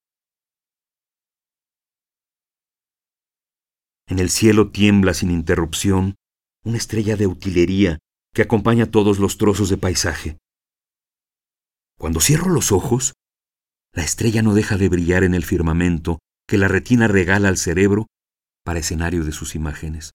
En 4.07 4.19
el 4.19 4.31
cielo 4.31 4.71
tiembla 4.71 5.14
sin 5.14 5.31
interrupción 5.31 6.17
una 6.64 6.76
estrella 6.76 7.17
de 7.17 7.26
utilería 7.26 7.99
que 8.35 8.43
acompaña 8.43 8.91
todos 8.91 9.19
los 9.19 9.38
trozos 9.38 9.69
de 9.69 9.79
paisaje. 9.79 10.38
Cuando 12.02 12.18
cierro 12.18 12.50
los 12.50 12.73
ojos, 12.73 13.12
la 13.94 14.02
estrella 14.02 14.42
no 14.42 14.54
deja 14.54 14.76
de 14.76 14.88
brillar 14.88 15.23
en 15.23 15.35
el 15.35 15.44
firmamento 15.44 16.18
que 16.49 16.59
la 16.59 16.66
retina 16.66 17.06
regala 17.06 17.47
al 17.47 17.59
cerebro 17.59 18.09
para 18.64 18.80
escenario 18.80 19.23
de 19.23 19.30
sus 19.30 19.54
imágenes. 19.54 20.11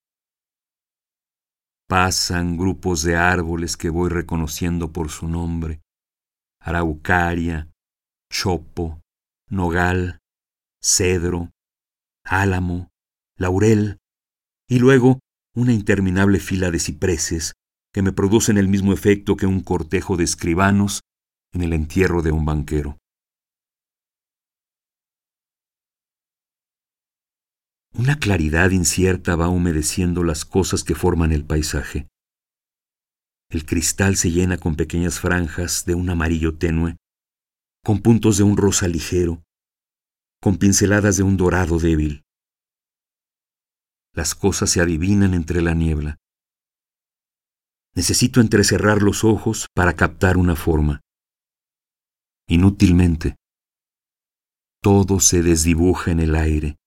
Pasan 1.87 2.57
grupos 2.57 3.03
de 3.03 3.15
árboles 3.15 3.77
que 3.77 3.89
voy 3.89 4.09
reconociendo 4.09 4.91
por 4.91 5.09
su 5.09 5.29
nombre. 5.29 5.79
Araucaria, 6.59 7.69
chopo, 8.29 8.99
nogal, 9.49 10.19
cedro, 10.83 11.51
álamo, 12.25 12.89
laurel, 13.37 13.99
y 14.67 14.79
luego 14.79 15.19
una 15.55 15.71
interminable 15.71 16.41
fila 16.41 16.69
de 16.69 16.79
cipreses 16.79 17.53
que 17.93 18.01
me 18.01 18.11
producen 18.11 18.57
el 18.57 18.67
mismo 18.67 18.91
efecto 18.91 19.37
que 19.37 19.45
un 19.45 19.61
cortejo 19.61 20.17
de 20.17 20.25
escribanos 20.25 20.99
en 21.53 21.61
el 21.61 21.73
entierro 21.73 22.21
de 22.21 22.31
un 22.31 22.45
banquero. 22.45 22.97
Una 27.93 28.19
claridad 28.19 28.69
incierta 28.71 29.35
va 29.35 29.49
humedeciendo 29.49 30.23
las 30.23 30.45
cosas 30.45 30.83
que 30.83 30.93
forman 30.93 31.31
el 31.31 31.45
paisaje. 31.45 32.07
El 33.49 33.65
cristal 33.65 34.17
se 34.17 34.29
llena 34.29 34.57
con 34.57 34.75
pequeñas 34.75 35.19
franjas 35.19 35.85
de 35.85 35.95
un 35.95 36.09
amarillo 36.09 36.57
tenue, 36.57 36.97
con 37.83 38.01
puntos 38.01 38.37
de 38.37 38.43
un 38.43 38.55
rosa 38.55 38.87
ligero, 38.87 39.41
con 40.41 40.57
pinceladas 40.57 41.17
de 41.17 41.23
un 41.23 41.37
dorado 41.37 41.79
débil. 41.79 42.23
Las 44.13 44.35
cosas 44.35 44.69
se 44.69 44.81
adivinan 44.81 45.33
entre 45.33 45.61
la 45.61 45.73
niebla. 45.73 46.17
Necesito 47.95 48.41
entrecerrar 48.41 49.01
los 49.01 49.23
ojos 49.23 49.65
para 49.73 49.95
captar 49.95 50.37
una 50.37 50.55
forma. 50.55 51.01
Inútilmente. 52.47 53.35
Todo 54.81 55.19
se 55.19 55.41
desdibuja 55.41 56.11
en 56.11 56.19
el 56.19 56.35
aire 56.35 56.77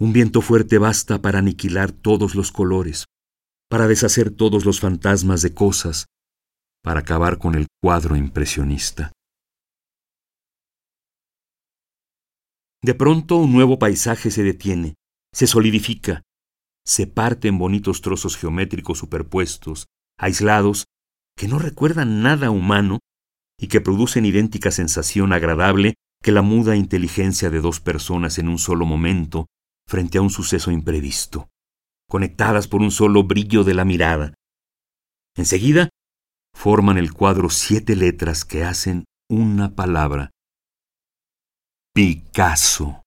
un 0.00 0.14
viento 0.14 0.40
fuerte 0.40 0.78
basta 0.78 1.20
para 1.20 1.40
aniquilar 1.40 1.92
todos 1.92 2.34
los 2.34 2.50
colores, 2.50 3.04
para 3.68 3.86
deshacer 3.86 4.30
todos 4.30 4.64
los 4.64 4.80
fantasmas 4.80 5.42
de 5.42 5.52
cosas, 5.52 6.06
para 6.82 7.00
acabar 7.00 7.36
con 7.36 7.54
el 7.54 7.66
cuadro 7.82 8.16
impresionista. 8.16 9.12
De 12.82 12.94
pronto 12.94 13.36
un 13.36 13.52
nuevo 13.52 13.78
paisaje 13.78 14.30
se 14.30 14.42
detiene, 14.42 14.94
se 15.34 15.46
solidifica, 15.46 16.22
se 16.86 17.06
parte 17.06 17.48
en 17.48 17.58
bonitos 17.58 18.00
trozos 18.00 18.38
geométricos 18.38 18.96
superpuestos, 18.96 19.84
aislados, 20.18 20.86
que 21.36 21.46
no 21.46 21.58
recuerdan 21.58 22.22
nada 22.22 22.50
humano 22.50 23.00
y 23.60 23.68
que 23.68 23.82
producen 23.82 24.24
idéntica 24.24 24.70
sensación 24.70 25.32
agradable 25.32 25.94
que 26.22 26.32
la 26.32 26.42
muda 26.42 26.76
inteligencia 26.76 27.50
de 27.50 27.60
dos 27.60 27.80
personas 27.80 28.38
en 28.38 28.48
un 28.48 28.58
solo 28.58 28.86
momento 28.86 29.46
frente 29.86 30.18
a 30.18 30.22
un 30.22 30.30
suceso 30.30 30.70
imprevisto. 30.70 31.48
conectadas 32.08 32.66
por 32.66 32.80
un 32.80 32.90
solo 32.90 33.22
brillo 33.22 33.62
de 33.62 33.72
la 33.72 33.84
mirada. 33.84 34.34
Enseguida, 35.36 35.90
forman 36.52 36.98
el 36.98 37.12
cuadro 37.12 37.50
siete 37.50 37.94
letras 37.94 38.44
que 38.44 38.64
hacen 38.64 39.04
una 39.28 39.76
palabra. 39.76 40.30
Picasso. 41.94 43.02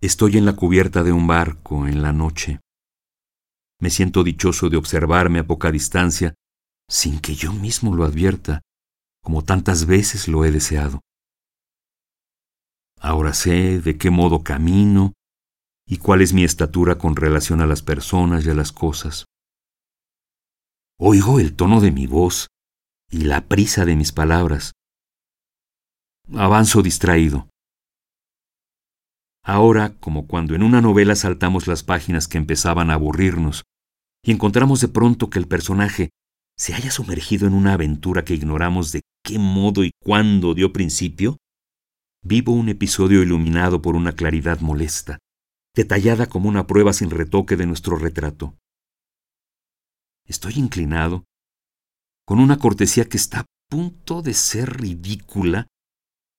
Estoy 0.00 0.38
en 0.38 0.44
la 0.44 0.56
cubierta 0.56 1.04
de 1.04 1.12
un 1.12 1.28
barco 1.28 1.86
en 1.86 2.02
la 2.02 2.12
noche. 2.12 2.58
Me 3.80 3.90
siento 3.90 4.24
dichoso 4.24 4.68
de 4.70 4.76
observarme 4.76 5.38
a 5.38 5.46
poca 5.46 5.70
distancia 5.70 6.34
sin 6.88 7.20
que 7.20 7.34
yo 7.34 7.52
mismo 7.52 7.94
lo 7.94 8.04
advierta, 8.04 8.62
como 9.22 9.42
tantas 9.42 9.86
veces 9.86 10.28
lo 10.28 10.44
he 10.44 10.50
deseado. 10.50 11.00
Ahora 13.00 13.34
sé 13.34 13.80
de 13.80 13.98
qué 13.98 14.10
modo 14.10 14.42
camino 14.42 15.12
y 15.86 15.98
cuál 15.98 16.22
es 16.22 16.32
mi 16.32 16.44
estatura 16.44 16.96
con 16.98 17.16
relación 17.16 17.60
a 17.60 17.66
las 17.66 17.82
personas 17.82 18.46
y 18.46 18.50
a 18.50 18.54
las 18.54 18.72
cosas. 18.72 19.26
Oigo 20.98 21.40
el 21.40 21.54
tono 21.54 21.80
de 21.80 21.90
mi 21.90 22.06
voz 22.06 22.48
y 23.10 23.24
la 23.24 23.46
prisa 23.46 23.84
de 23.84 23.96
mis 23.96 24.12
palabras. 24.12 24.72
Avanzo 26.34 26.82
distraído. 26.82 27.48
Ahora, 29.44 29.94
como 30.00 30.26
cuando 30.26 30.54
en 30.56 30.62
una 30.64 30.80
novela 30.80 31.14
saltamos 31.14 31.68
las 31.68 31.84
páginas 31.84 32.26
que 32.26 32.38
empezaban 32.38 32.90
a 32.90 32.94
aburrirnos 32.94 33.62
y 34.24 34.32
encontramos 34.32 34.80
de 34.80 34.88
pronto 34.88 35.30
que 35.30 35.38
el 35.38 35.46
personaje 35.46 36.10
se 36.58 36.74
haya 36.74 36.90
sumergido 36.90 37.46
en 37.46 37.54
una 37.54 37.74
aventura 37.74 38.24
que 38.24 38.34
ignoramos 38.34 38.92
de 38.92 39.02
qué 39.22 39.38
modo 39.38 39.84
y 39.84 39.92
cuándo 40.02 40.54
dio 40.54 40.72
principio, 40.72 41.36
vivo 42.22 42.52
un 42.52 42.68
episodio 42.68 43.22
iluminado 43.22 43.82
por 43.82 43.94
una 43.94 44.12
claridad 44.12 44.60
molesta, 44.60 45.18
detallada 45.74 46.26
como 46.26 46.48
una 46.48 46.66
prueba 46.66 46.92
sin 46.92 47.10
retoque 47.10 47.56
de 47.56 47.66
nuestro 47.66 47.96
retrato. 47.96 48.56
Estoy 50.24 50.54
inclinado, 50.54 51.24
con 52.24 52.40
una 52.40 52.58
cortesía 52.58 53.08
que 53.08 53.18
está 53.18 53.40
a 53.40 53.46
punto 53.68 54.22
de 54.22 54.34
ser 54.34 54.80
ridícula, 54.80 55.66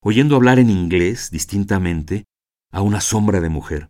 oyendo 0.01 0.35
hablar 0.35 0.59
en 0.59 0.69
inglés 0.69 1.29
distintamente 1.31 2.25
a 2.71 2.81
una 2.81 3.01
sombra 3.01 3.39
de 3.39 3.49
mujer. 3.49 3.89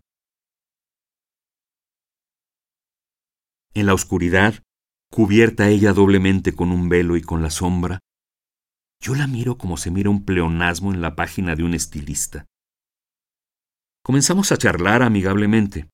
En 3.74 3.86
la 3.86 3.94
oscuridad, 3.94 4.62
cubierta 5.10 5.68
ella 5.68 5.92
doblemente 5.92 6.54
con 6.54 6.70
un 6.70 6.88
velo 6.88 7.16
y 7.16 7.22
con 7.22 7.42
la 7.42 7.50
sombra, 7.50 8.00
yo 9.00 9.14
la 9.14 9.26
miro 9.26 9.58
como 9.58 9.76
se 9.76 9.90
mira 9.90 10.10
un 10.10 10.24
pleonasmo 10.24 10.92
en 10.92 11.00
la 11.00 11.14
página 11.14 11.54
de 11.54 11.62
un 11.62 11.74
estilista. 11.74 12.46
Comenzamos 14.02 14.52
a 14.52 14.56
charlar 14.56 15.02
amigablemente. 15.02 15.88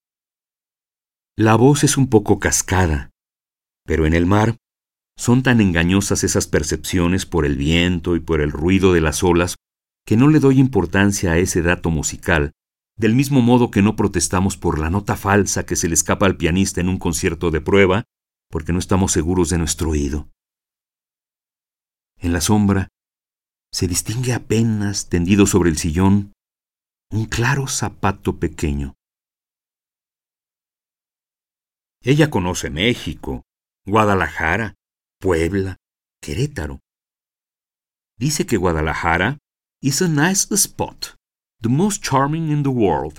La 1.37 1.56
voz 1.56 1.85
es 1.85 1.97
un 1.97 2.09
poco 2.09 2.38
cascada, 2.38 3.11
pero 3.85 4.06
en 4.06 4.14
el 4.14 4.25
mar 4.25 4.56
son 5.16 5.42
tan 5.42 5.61
engañosas 5.61 6.25
esas 6.25 6.47
percepciones 6.47 7.26
por 7.26 7.44
el 7.44 7.56
viento 7.56 8.16
y 8.16 8.21
por 8.21 8.40
el 8.40 8.52
ruido 8.52 8.92
de 8.92 9.00
las 9.00 9.23
olas 9.23 9.56
que 10.06 10.17
no 10.17 10.28
le 10.28 10.38
doy 10.38 10.58
importancia 10.58 11.32
a 11.32 11.38
ese 11.38 11.62
dato 11.62 11.91
musical, 11.91 12.52
del 12.97 13.15
mismo 13.15 13.41
modo 13.41 13.71
que 13.71 13.82
no 13.82 13.97
protestamos 13.97 14.56
por 14.56 14.78
la 14.78 14.91
nota 14.91 15.17
falsa 15.17 15.67
que 15.67 15.76
se 15.76 15.88
le 15.88 15.95
escapa 15.95 16.26
al 16.26 16.36
pianista 16.36 16.80
en 16.80 16.88
un 16.88 16.99
concierto 16.99 17.50
de 17.50 17.60
prueba, 17.60 18.04
porque 18.54 18.73
no 18.73 18.78
estamos 18.78 19.10
seguros 19.10 19.50
de 19.50 19.58
nuestro 19.58 19.90
oído. 19.90 20.28
En 22.19 22.32
la 22.32 22.40
sombra 22.40 22.86
se 23.73 23.88
distingue 23.88 24.32
apenas, 24.32 25.08
tendido 25.08 25.49
sobre 25.49 25.71
el 25.71 25.76
sillón, 25.76 26.34
un 27.10 27.25
claro 27.25 27.67
zapato 27.67 28.38
pequeño. 28.38 28.95
Ella 32.00 32.30
conoce 32.30 32.71
México, 32.71 33.43
Guadalajara, 33.86 34.76
Puebla, 35.19 35.78
Querétaro. 36.23 36.78
Dice 38.17 38.47
que 38.47 38.56
Guadalajara 38.56 39.38
is 39.82 40.00
a 40.00 40.06
nice 40.06 40.47
spot, 40.56 41.17
the 41.60 41.69
most 41.69 42.04
charming 42.04 42.52
in 42.52 42.62
the 42.62 42.69
world. 42.69 43.19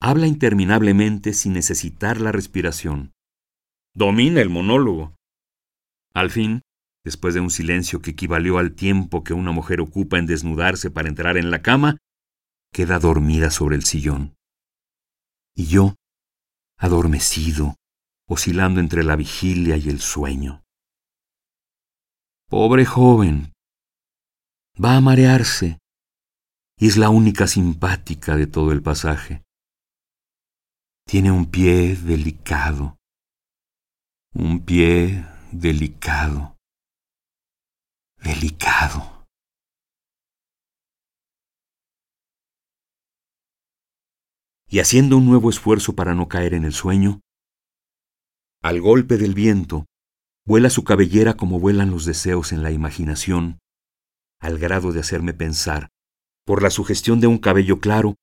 Habla 0.00 0.26
interminablemente 0.28 1.34
sin 1.34 1.52
necesitar 1.52 2.22
la 2.22 2.32
respiración. 2.32 3.12
Domina 3.94 4.40
el 4.40 4.48
monólogo. 4.48 5.14
Al 6.14 6.30
fin, 6.30 6.62
después 7.04 7.34
de 7.34 7.40
un 7.40 7.50
silencio 7.50 8.00
que 8.00 8.12
equivalió 8.12 8.58
al 8.58 8.74
tiempo 8.74 9.22
que 9.22 9.34
una 9.34 9.52
mujer 9.52 9.80
ocupa 9.80 10.18
en 10.18 10.26
desnudarse 10.26 10.90
para 10.90 11.08
entrar 11.08 11.36
en 11.36 11.50
la 11.50 11.60
cama, 11.60 11.98
queda 12.72 12.98
dormida 12.98 13.50
sobre 13.50 13.76
el 13.76 13.84
sillón. 13.84 14.34
Y 15.54 15.66
yo, 15.66 15.94
adormecido, 16.78 17.76
oscilando 18.26 18.80
entre 18.80 19.04
la 19.04 19.16
vigilia 19.16 19.76
y 19.76 19.88
el 19.90 20.00
sueño. 20.00 20.62
Pobre 22.48 22.86
joven. 22.86 23.52
Va 24.82 24.96
a 24.96 25.00
marearse, 25.02 25.78
y 26.78 26.88
es 26.88 26.96
la 26.96 27.10
única 27.10 27.46
simpática 27.46 28.36
de 28.36 28.46
todo 28.46 28.72
el 28.72 28.82
pasaje. 28.82 29.42
Tiene 31.06 31.30
un 31.30 31.50
pie 31.50 31.94
delicado, 31.96 32.96
un 34.34 34.64
pie 34.64 35.26
delicado, 35.50 36.56
delicado. 38.16 39.26
Y 44.70 44.78
haciendo 44.78 45.18
un 45.18 45.26
nuevo 45.26 45.50
esfuerzo 45.50 45.94
para 45.94 46.14
no 46.14 46.28
caer 46.28 46.54
en 46.54 46.64
el 46.64 46.72
sueño, 46.72 47.20
al 48.62 48.80
golpe 48.80 49.18
del 49.18 49.34
viento, 49.34 49.84
vuela 50.46 50.70
su 50.70 50.82
cabellera 50.82 51.34
como 51.34 51.60
vuelan 51.60 51.90
los 51.90 52.06
deseos 52.06 52.52
en 52.52 52.62
la 52.62 52.70
imaginación, 52.70 53.58
al 54.40 54.58
grado 54.58 54.92
de 54.92 55.00
hacerme 55.00 55.34
pensar, 55.34 55.90
por 56.46 56.62
la 56.62 56.70
sugestión 56.70 57.20
de 57.20 57.26
un 57.26 57.36
cabello 57.36 57.80
claro, 57.80 58.14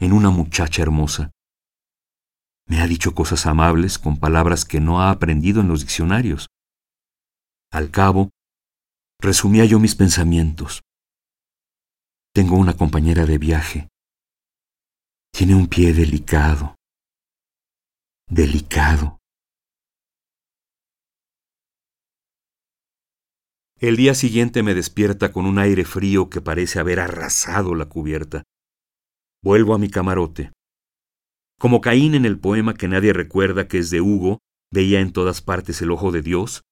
en 0.00 0.12
una 0.12 0.30
muchacha 0.30 0.82
hermosa. 0.82 1.30
Me 2.66 2.80
ha 2.80 2.86
dicho 2.86 3.14
cosas 3.14 3.46
amables 3.46 3.98
con 3.98 4.18
palabras 4.18 4.64
que 4.64 4.80
no 4.80 5.00
ha 5.00 5.10
aprendido 5.10 5.60
en 5.60 5.68
los 5.68 5.80
diccionarios. 5.80 6.48
Al 7.70 7.90
cabo, 7.90 8.30
resumía 9.20 9.64
yo 9.64 9.78
mis 9.78 9.94
pensamientos. 9.94 10.82
Tengo 12.34 12.56
una 12.56 12.76
compañera 12.76 13.26
de 13.26 13.38
viaje. 13.38 13.88
Tiene 15.32 15.54
un 15.54 15.66
pie 15.66 15.92
delicado. 15.92 16.76
Delicado. 18.28 19.18
El 23.78 23.96
día 23.96 24.14
siguiente 24.14 24.62
me 24.62 24.74
despierta 24.74 25.32
con 25.32 25.44
un 25.44 25.58
aire 25.58 25.84
frío 25.84 26.30
que 26.30 26.40
parece 26.40 26.78
haber 26.78 27.00
arrasado 27.00 27.74
la 27.74 27.86
cubierta. 27.86 28.44
Vuelvo 29.42 29.74
a 29.74 29.78
mi 29.78 29.90
camarote. 29.90 30.52
Como 31.62 31.80
Caín 31.80 32.16
en 32.16 32.24
el 32.24 32.40
poema 32.40 32.74
que 32.74 32.88
nadie 32.88 33.12
recuerda 33.12 33.68
que 33.68 33.78
es 33.78 33.90
de 33.90 34.00
Hugo, 34.00 34.40
veía 34.72 34.98
en 34.98 35.12
todas 35.12 35.42
partes 35.42 35.80
el 35.80 35.92
ojo 35.92 36.10
de 36.10 36.20
Dios, 36.20 36.64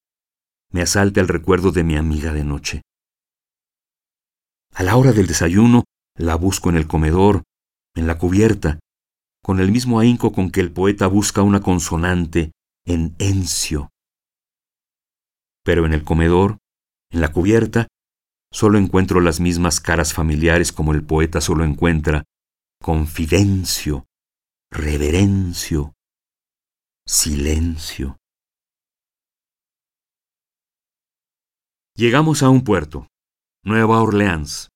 me 0.73 0.83
asalta 0.83 1.21
el 1.21 1.29
recuerdo 1.29 1.71
de 1.71 1.85
mi 1.85 1.95
amiga 1.95 2.33
de 2.33 2.43
noche. 2.43 2.83
A 4.75 4.83
la 4.83 4.97
hora 4.97 5.13
del 5.13 5.29
desayuno, 5.29 5.85
la 6.17 6.35
busco 6.35 6.71
en 6.71 6.77
el 6.77 6.89
comedor, 6.89 7.45
en 7.95 8.09
la 8.09 8.19
cubierta, 8.19 8.81
con 9.45 9.61
el 9.61 9.71
mismo 9.71 10.01
ahínco 10.01 10.33
con 10.33 10.51
que 10.51 10.59
el 10.59 10.73
poeta 10.73 11.07
busca 11.07 11.43
una 11.43 11.61
consonante 11.61 12.51
en 12.85 13.15
encio. 13.21 13.91
Pero 15.63 15.87
en 15.87 15.93
el 15.93 16.03
comedor, 16.03 16.59
en 17.13 17.21
la 17.21 17.31
cubierta, 17.31 17.87
solo 18.53 18.77
encuentro 18.77 19.21
las 19.21 19.39
mismas 19.39 19.79
caras 19.79 20.13
familiares 20.13 20.73
como 20.73 20.93
el 20.95 21.05
poeta 21.05 21.41
solo 21.41 21.63
encuentra 21.63 22.25
confidencio, 22.83 24.05
reverencio, 24.73 25.95
silencio. 27.05 28.19
Llegamos 31.97 32.45
a 32.45 32.51
un 32.51 32.63
puerto, 32.63 33.09
Nueva 33.65 34.01
Orleans. 34.01 34.69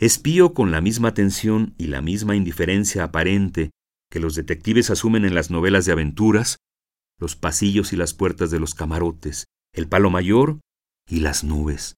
Espío 0.00 0.54
con 0.54 0.70
la 0.70 0.80
misma 0.80 1.08
atención 1.08 1.74
y 1.76 1.88
la 1.88 2.00
misma 2.00 2.36
indiferencia 2.36 3.04
aparente 3.04 3.70
que 4.10 4.18
los 4.18 4.34
detectives 4.34 4.88
asumen 4.88 5.26
en 5.26 5.34
las 5.34 5.50
novelas 5.50 5.84
de 5.84 5.92
aventuras, 5.92 6.56
los 7.18 7.36
pasillos 7.36 7.92
y 7.92 7.96
las 7.96 8.14
puertas 8.14 8.50
de 8.50 8.60
los 8.60 8.74
camarotes, 8.74 9.44
el 9.74 9.88
palo 9.88 10.08
mayor 10.08 10.60
y 11.06 11.20
las 11.20 11.44
nubes. 11.44 11.96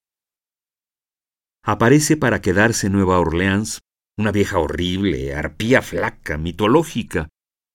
Aparece 1.63 2.17
para 2.17 2.41
quedarse 2.41 2.91
Nueva 2.91 3.21
Orleans 3.21 3.81
una 4.21 4.33
vieja 4.33 4.59
horrible, 4.59 5.35
arpía 5.35 5.83
flaca, 5.83 6.39
mitológica, 6.39 7.29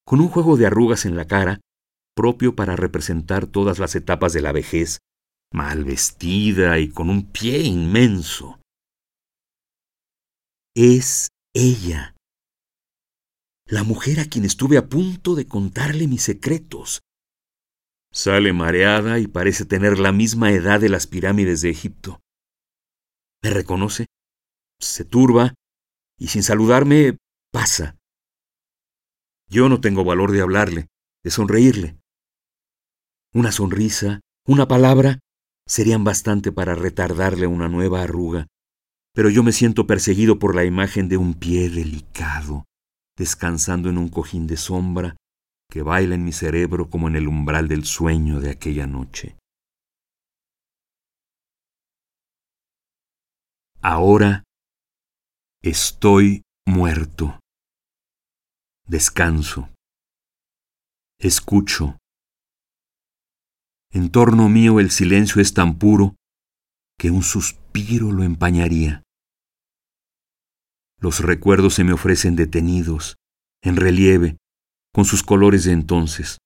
con 0.06 0.20
un 0.20 0.28
juego 0.28 0.56
de 0.56 0.66
arrugas 0.66 1.04
en 1.04 1.16
la 1.16 1.26
cara, 1.26 1.60
propio 2.14 2.54
para 2.54 2.76
representar 2.76 3.46
todas 3.46 3.78
las 3.78 3.94
etapas 3.94 4.32
de 4.32 4.42
la 4.42 4.52
vejez, 4.52 4.98
mal 5.52 5.84
vestida 5.84 6.78
y 6.78 6.88
con 6.88 7.10
un 7.10 7.30
pie 7.30 7.58
inmenso. 7.62 8.60
Es 10.74 11.28
ella, 11.54 12.14
la 13.68 13.82
mujer 13.82 14.20
a 14.20 14.26
quien 14.26 14.44
estuve 14.44 14.76
a 14.76 14.88
punto 14.88 15.34
de 15.34 15.46
contarle 15.46 16.06
mis 16.06 16.22
secretos. 16.22 17.00
Sale 18.12 18.52
mareada 18.52 19.18
y 19.18 19.26
parece 19.26 19.64
tener 19.64 19.98
la 19.98 20.12
misma 20.12 20.52
edad 20.52 20.80
de 20.80 20.88
las 20.88 21.06
pirámides 21.06 21.62
de 21.62 21.70
Egipto. 21.70 22.20
Me 23.42 23.50
reconoce, 23.50 24.06
se 24.80 25.04
turba 25.04 25.54
y 26.18 26.28
sin 26.28 26.42
saludarme 26.42 27.18
pasa. 27.52 27.96
Yo 29.48 29.68
no 29.68 29.80
tengo 29.80 30.04
valor 30.04 30.32
de 30.32 30.40
hablarle, 30.40 30.88
de 31.22 31.30
sonreírle. 31.30 31.98
Una 33.32 33.52
sonrisa, 33.52 34.20
una 34.46 34.66
palabra, 34.66 35.20
serían 35.66 36.04
bastante 36.04 36.52
para 36.52 36.74
retardarle 36.74 37.46
una 37.46 37.68
nueva 37.68 38.02
arruga, 38.02 38.46
pero 39.12 39.30
yo 39.30 39.42
me 39.42 39.52
siento 39.52 39.86
perseguido 39.86 40.38
por 40.38 40.54
la 40.54 40.64
imagen 40.64 41.08
de 41.08 41.16
un 41.16 41.34
pie 41.34 41.68
delicado, 41.70 42.64
descansando 43.16 43.88
en 43.88 43.98
un 43.98 44.08
cojín 44.08 44.46
de 44.46 44.56
sombra 44.56 45.16
que 45.70 45.82
baila 45.82 46.14
en 46.14 46.24
mi 46.24 46.32
cerebro 46.32 46.88
como 46.88 47.08
en 47.08 47.16
el 47.16 47.28
umbral 47.28 47.68
del 47.68 47.84
sueño 47.84 48.40
de 48.40 48.50
aquella 48.50 48.86
noche. 48.86 49.36
Ahora 53.82 54.45
estoy 55.68 56.42
muerto. 56.64 57.40
Descanso. 58.86 59.68
Escucho. 61.18 61.98
En 63.90 64.12
torno 64.12 64.48
mío 64.48 64.78
el 64.78 64.92
silencio 64.92 65.42
es 65.42 65.54
tan 65.54 65.76
puro 65.76 66.14
que 66.96 67.10
un 67.10 67.24
suspiro 67.24 68.12
lo 68.12 68.22
empañaría. 68.22 69.02
Los 71.00 71.18
recuerdos 71.18 71.74
se 71.74 71.82
me 71.82 71.92
ofrecen 71.92 72.36
detenidos, 72.36 73.16
en 73.60 73.74
relieve, 73.74 74.36
con 74.94 75.04
sus 75.04 75.24
colores 75.24 75.64
de 75.64 75.72
entonces. 75.72 76.38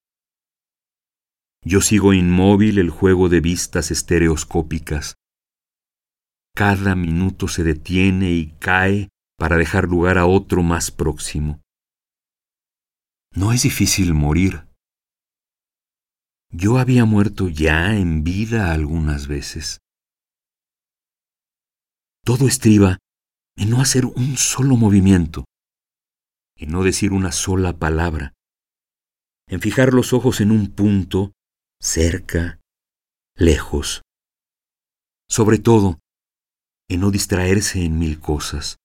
Yo 1.63 1.81
sigo 1.81 2.13
inmóvil 2.13 2.79
el 2.79 2.89
juego 2.89 3.29
de 3.29 3.39
vistas 3.39 3.91
estereoscópicas. 3.91 5.13
Cada 6.55 6.95
minuto 6.95 7.47
se 7.47 7.63
detiene 7.63 8.31
y 8.31 8.55
cae 8.59 9.10
para 9.41 9.57
dejar 9.57 9.85
lugar 9.85 10.19
a 10.19 10.27
otro 10.27 10.61
más 10.61 10.91
próximo. 10.91 11.63
No 13.33 13.53
es 13.53 13.63
difícil 13.63 14.13
morir. 14.13 14.67
Yo 16.51 16.77
había 16.77 17.05
muerto 17.05 17.49
ya 17.49 17.95
en 17.95 18.23
vida 18.23 18.71
algunas 18.71 19.27
veces. 19.27 19.79
Todo 22.23 22.47
estriba 22.47 22.99
en 23.57 23.71
no 23.71 23.81
hacer 23.81 24.05
un 24.05 24.37
solo 24.37 24.75
movimiento, 24.75 25.45
en 26.55 26.69
no 26.69 26.83
decir 26.83 27.11
una 27.11 27.31
sola 27.31 27.79
palabra, 27.79 28.33
en 29.47 29.59
fijar 29.59 29.91
los 29.91 30.13
ojos 30.13 30.39
en 30.39 30.51
un 30.51 30.67
punto, 30.67 31.31
cerca, 31.81 32.59
lejos. 33.35 34.03
Sobre 35.27 35.57
todo, 35.57 35.97
en 36.87 36.99
no 36.99 37.09
distraerse 37.09 37.83
en 37.83 37.97
mil 37.97 38.19
cosas. 38.19 38.77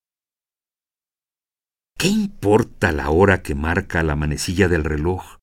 ¿Qué 1.98 2.08
importa 2.08 2.92
la 2.92 3.08
hora 3.08 3.42
que 3.42 3.54
marca 3.54 4.02
la 4.02 4.16
manecilla 4.16 4.68
del 4.68 4.84
reloj? 4.84 5.38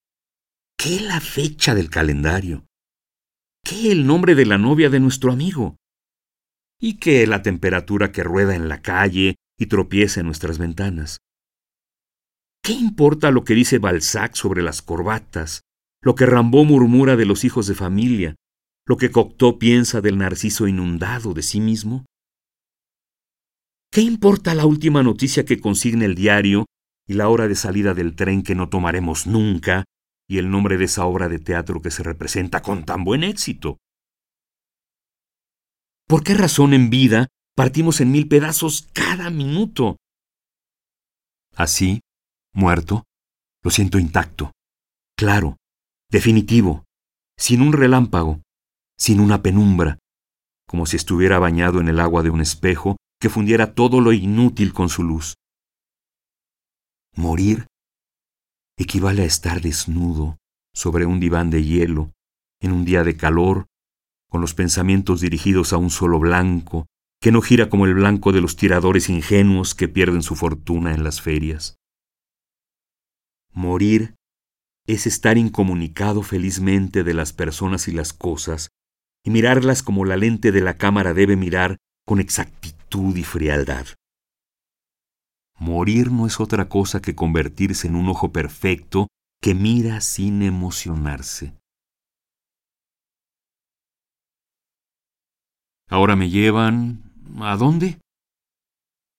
¿Qué 0.78 1.00
la 1.00 1.20
fecha 1.20 1.74
del 1.74 1.90
calendario? 1.90 2.68
¿Qué 3.66 3.92
el 3.92 4.06
nombre 4.06 4.36
de 4.36 4.46
la 4.46 4.60
novia 4.60 4.92
de 4.92 5.00
nuestro 5.00 5.32
amigo? 5.32 5.78
¿Y 6.80 7.00
qué 7.00 7.26
la 7.26 7.42
temperatura 7.42 8.12
que 8.12 8.22
rueda 8.22 8.56
en 8.56 8.70
la 8.70 8.84
calle 8.84 9.36
y 9.58 9.66
tropieza 9.66 10.20
en 10.20 10.28
nuestras 10.28 10.60
ventanas? 10.60 11.18
¿Qué 12.62 12.74
importa 12.74 13.32
lo 13.32 13.44
que 13.46 13.56
dice 13.56 13.80
Balzac 13.80 14.36
sobre 14.36 14.62
las 14.62 14.84
corbatas, 14.84 15.62
lo 16.04 16.14
que 16.14 16.28
Rambó 16.28 16.66
murmura 16.66 17.16
de 17.16 17.26
los 17.26 17.46
hijos 17.46 17.66
de 17.66 17.74
familia, 17.74 18.36
lo 18.86 18.98
que 18.98 19.10
Cocteau 19.12 19.58
piensa 19.58 20.02
del 20.02 20.20
narciso 20.20 20.68
inundado 20.68 21.34
de 21.34 21.42
sí 21.42 21.60
mismo? 21.60 22.06
¿Qué 23.94 24.02
importa 24.02 24.56
la 24.56 24.66
última 24.66 25.04
noticia 25.04 25.46
que 25.46 25.62
consigne 25.62 26.06
el 26.06 26.16
diario 26.16 26.66
y 27.08 27.14
la 27.14 27.30
hora 27.30 27.48
de 27.48 27.54
salida 27.54 27.94
del 27.94 28.16
tren 28.16 28.42
que 28.42 28.56
no 28.56 28.68
tomaremos 28.68 29.28
nunca 29.28 29.86
y 30.28 30.40
el 30.40 30.50
nombre 30.50 30.78
de 30.78 30.86
esa 30.86 31.06
obra 31.06 31.30
de 31.30 31.38
teatro 31.38 31.80
que 31.80 31.92
se 31.92 32.02
representa 32.02 32.64
con 32.64 32.86
tan 32.86 33.04
buen 33.04 33.24
éxito? 33.24 33.78
¿Por 36.08 36.24
qué 36.24 36.34
razón 36.34 36.74
en 36.74 36.90
vida 36.90 37.28
partimos 37.56 38.02
en 38.02 38.12
mil 38.12 38.28
pedazos 38.28 38.90
cada 38.94 39.30
minuto? 39.30 39.98
Así, 41.56 42.00
muerto, 42.52 43.04
lo 43.62 43.70
siento 43.70 44.00
intacto, 44.00 44.54
claro, 45.16 45.58
definitivo, 46.10 46.84
sin 47.38 47.62
un 47.62 47.74
relámpago, 47.74 48.42
sin 48.98 49.20
una 49.20 49.44
penumbra, 49.44 50.00
como 50.68 50.88
si 50.88 50.96
estuviera 50.96 51.38
bañado 51.38 51.80
en 51.80 51.90
el 51.90 52.00
agua 52.00 52.24
de 52.24 52.32
un 52.32 52.42
espejo 52.42 52.98
que 53.24 53.30
fundiera 53.30 53.74
todo 53.74 54.02
lo 54.02 54.12
inútil 54.12 54.74
con 54.74 54.90
su 54.90 55.02
luz. 55.02 55.36
Morir 57.16 57.68
equivale 58.78 59.22
a 59.22 59.26
estar 59.26 59.62
desnudo 59.62 60.40
sobre 60.74 61.06
un 61.06 61.22
diván 61.22 61.50
de 61.50 61.64
hielo, 61.64 62.12
en 62.60 62.74
un 62.74 62.84
día 62.84 63.06
de 63.06 63.16
calor, 63.16 63.68
con 64.30 64.42
los 64.42 64.54
pensamientos 64.54 65.22
dirigidos 65.22 65.72
a 65.72 65.78
un 65.78 65.90
solo 65.90 66.20
blanco, 66.20 66.88
que 67.22 67.32
no 67.32 67.42
gira 67.42 67.70
como 67.70 67.86
el 67.86 67.94
blanco 67.94 68.34
de 68.34 68.42
los 68.42 68.58
tiradores 68.58 69.08
ingenuos 69.08 69.74
que 69.74 69.88
pierden 69.88 70.22
su 70.22 70.36
fortuna 70.36 70.94
en 70.94 71.06
las 71.06 71.22
ferias. 71.22 71.78
Morir 73.54 74.16
es 74.86 75.08
estar 75.08 75.38
incomunicado 75.38 76.24
felizmente 76.24 77.06
de 77.06 77.14
las 77.14 77.32
personas 77.32 77.88
y 77.88 77.94
las 77.94 78.12
cosas, 78.12 78.68
y 79.24 79.30
mirarlas 79.30 79.82
como 79.82 80.04
la 80.04 80.18
lente 80.18 80.52
de 80.52 80.60
la 80.60 80.76
cámara 80.76 81.14
debe 81.14 81.38
mirar 81.38 81.78
con 82.06 82.20
exactitud 82.20 82.83
y 82.96 83.24
frialdad. 83.24 83.88
Morir 85.58 86.12
no 86.12 86.28
es 86.28 86.40
otra 86.40 86.70
cosa 86.70 87.02
que 87.02 87.16
convertirse 87.16 87.88
en 87.88 87.96
un 87.96 88.10
ojo 88.10 88.32
perfecto 88.32 89.08
que 89.42 89.56
mira 89.56 90.00
sin 90.02 90.42
emocionarse. 90.44 91.58
Ahora 95.90 96.16
me 96.16 96.30
llevan... 96.30 97.12
¿A 97.42 97.58
dónde? 97.58 98.00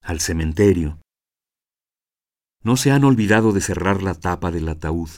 Al 0.03 0.21
cementerio. 0.21 1.01
No 2.63 2.77
se 2.77 2.93
han 2.93 3.05
olvidado 3.05 3.53
de 3.53 3.61
cerrar 3.61 4.03
la 4.03 4.15
tapa 4.15 4.51
del 4.53 4.69
ataúd. 4.69 5.11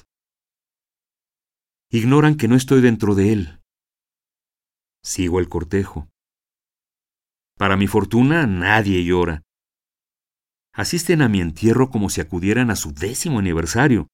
Ignoran 1.90 2.36
que 2.36 2.48
no 2.48 2.56
estoy 2.56 2.80
dentro 2.80 3.14
de 3.14 3.32
él. 3.32 3.60
Sigo 5.02 5.40
el 5.40 5.48
cortejo. 5.48 6.08
Para 7.58 7.78
mi 7.78 7.86
fortuna, 7.86 8.46
nadie 8.46 9.02
llora. 9.02 9.42
Asisten 10.74 11.22
a 11.22 11.28
mi 11.28 11.40
entierro 11.40 11.88
como 11.88 12.10
si 12.10 12.20
acudieran 12.20 12.70
a 12.70 12.76
su 12.76 12.92
décimo 12.92 13.38
aniversario. 13.38 14.08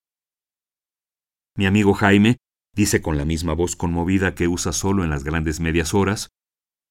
Mi 1.56 1.66
amigo 1.66 1.92
Jaime 1.92 2.36
dice 2.72 3.02
con 3.02 3.18
la 3.18 3.24
misma 3.24 3.54
voz 3.54 3.74
conmovida 3.74 4.36
que 4.36 4.46
usa 4.46 4.72
solo 4.72 5.02
en 5.02 5.10
las 5.10 5.24
grandes 5.24 5.58
medias 5.58 5.92
horas, 5.92 6.28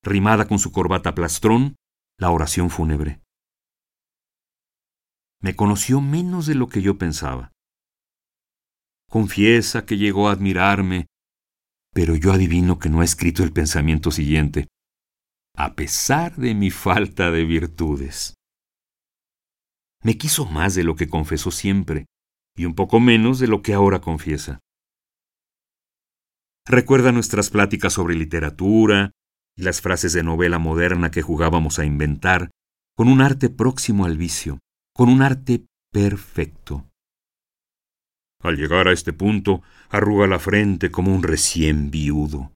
rimada 0.03 0.45
con 0.45 0.59
su 0.59 0.73
corbata 0.73 1.15
plastrón, 1.15 1.77
la 2.17 2.31
oración 2.31 2.69
fúnebre. 2.69 3.21
Me 5.39 5.55
conoció 5.55 6.01
menos 6.01 6.47
de 6.47 6.55
lo 6.55 6.67
que 6.67 6.81
yo 6.81 6.97
pensaba. 6.97 7.53
Confiesa 9.09 9.85
que 9.85 9.97
llegó 9.97 10.27
a 10.27 10.33
admirarme, 10.33 11.07
pero 11.93 12.15
yo 12.15 12.33
adivino 12.33 12.77
que 12.77 12.89
no 12.89 12.99
ha 12.99 13.05
escrito 13.05 13.43
el 13.43 13.53
pensamiento 13.53 14.11
siguiente 14.11 14.67
a 15.63 15.75
pesar 15.75 16.37
de 16.37 16.55
mi 16.55 16.71
falta 16.71 17.29
de 17.29 17.45
virtudes. 17.45 18.33
Me 20.03 20.17
quiso 20.17 20.47
más 20.47 20.73
de 20.73 20.83
lo 20.83 20.95
que 20.95 21.07
confesó 21.07 21.51
siempre, 21.51 22.07
y 22.57 22.65
un 22.65 22.73
poco 22.73 22.99
menos 22.99 23.37
de 23.37 23.47
lo 23.47 23.61
que 23.61 23.75
ahora 23.75 24.01
confiesa. 24.01 24.59
Recuerda 26.65 27.11
nuestras 27.11 27.51
pláticas 27.51 27.93
sobre 27.93 28.15
literatura 28.15 29.11
y 29.55 29.61
las 29.61 29.81
frases 29.81 30.13
de 30.13 30.23
novela 30.23 30.57
moderna 30.57 31.11
que 31.11 31.21
jugábamos 31.21 31.77
a 31.77 31.85
inventar, 31.85 32.49
con 32.97 33.07
un 33.07 33.21
arte 33.21 33.49
próximo 33.49 34.05
al 34.05 34.17
vicio, 34.17 34.57
con 34.95 35.09
un 35.09 35.21
arte 35.21 35.67
perfecto. 35.91 36.89
Al 38.41 38.57
llegar 38.57 38.87
a 38.87 38.93
este 38.93 39.13
punto, 39.13 39.61
arruga 39.89 40.25
la 40.25 40.39
frente 40.39 40.89
como 40.89 41.13
un 41.13 41.21
recién 41.21 41.91
viudo. 41.91 42.51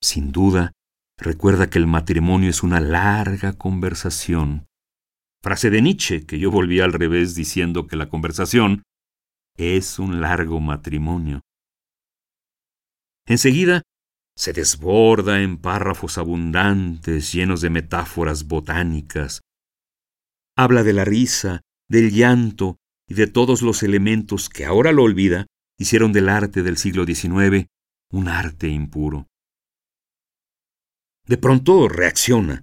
Sin 0.00 0.30
duda, 0.30 0.70
Recuerda 1.18 1.70
que 1.70 1.78
el 1.78 1.86
matrimonio 1.86 2.50
es 2.50 2.62
una 2.62 2.80
larga 2.80 3.54
conversación. 3.54 4.66
Frase 5.42 5.70
de 5.70 5.80
Nietzsche, 5.80 6.26
que 6.26 6.38
yo 6.38 6.50
volví 6.50 6.80
al 6.80 6.92
revés 6.92 7.34
diciendo 7.34 7.86
que 7.86 7.96
la 7.96 8.08
conversación 8.08 8.82
es 9.56 9.98
un 9.98 10.20
largo 10.20 10.60
matrimonio. 10.60 11.40
Enseguida 13.26 13.82
se 14.36 14.52
desborda 14.52 15.40
en 15.40 15.56
párrafos 15.56 16.18
abundantes 16.18 17.32
llenos 17.32 17.62
de 17.62 17.70
metáforas 17.70 18.46
botánicas. 18.46 19.40
Habla 20.56 20.82
de 20.82 20.92
la 20.92 21.04
risa, 21.04 21.62
del 21.88 22.10
llanto 22.10 22.76
y 23.08 23.14
de 23.14 23.26
todos 23.26 23.62
los 23.62 23.82
elementos 23.82 24.48
que 24.48 24.66
ahora 24.66 24.92
lo 24.92 25.04
olvida, 25.04 25.46
hicieron 25.78 26.12
del 26.12 26.28
arte 26.28 26.62
del 26.62 26.76
siglo 26.76 27.06
XIX 27.06 27.66
un 28.12 28.28
arte 28.28 28.68
impuro. 28.68 29.26
De 31.26 31.38
pronto 31.38 31.88
reacciona. 31.88 32.62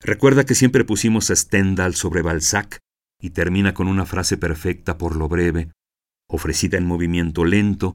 Recuerda 0.00 0.44
que 0.44 0.54
siempre 0.54 0.84
pusimos 0.84 1.30
a 1.30 1.36
Stendhal 1.36 1.94
sobre 1.94 2.22
Balzac 2.22 2.80
y 3.20 3.30
termina 3.30 3.72
con 3.72 3.86
una 3.86 4.04
frase 4.04 4.36
perfecta 4.36 4.98
por 4.98 5.14
lo 5.16 5.28
breve, 5.28 5.70
ofrecida 6.28 6.76
en 6.76 6.86
movimiento 6.86 7.44
lento, 7.44 7.94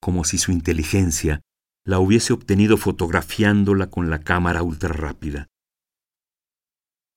como 0.00 0.24
si 0.24 0.38
su 0.38 0.52
inteligencia 0.52 1.40
la 1.84 1.98
hubiese 1.98 2.32
obtenido 2.32 2.76
fotografiándola 2.76 3.88
con 3.88 4.10
la 4.10 4.22
cámara 4.22 4.62
ultra 4.62 4.90
rápida. 4.90 5.46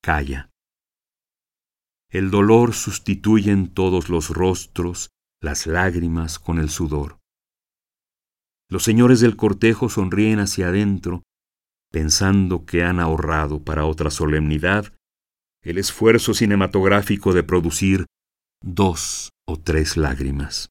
Calla. 0.02 0.50
El 2.10 2.30
dolor 2.30 2.72
sustituye 2.72 3.50
en 3.50 3.72
todos 3.72 4.08
los 4.08 4.30
rostros 4.30 5.10
las 5.42 5.66
lágrimas 5.66 6.38
con 6.38 6.58
el 6.58 6.70
sudor. 6.70 7.18
Los 8.70 8.82
señores 8.82 9.20
del 9.20 9.36
cortejo 9.36 9.88
sonríen 9.88 10.38
hacia 10.38 10.68
adentro, 10.68 11.22
pensando 11.94 12.66
que 12.66 12.82
han 12.82 12.98
ahorrado 12.98 13.62
para 13.62 13.84
otra 13.84 14.10
solemnidad 14.10 14.92
el 15.62 15.78
esfuerzo 15.78 16.34
cinematográfico 16.34 17.32
de 17.32 17.44
producir 17.44 18.06
dos 18.60 19.30
o 19.46 19.60
tres 19.60 19.96
lágrimas. 19.96 20.70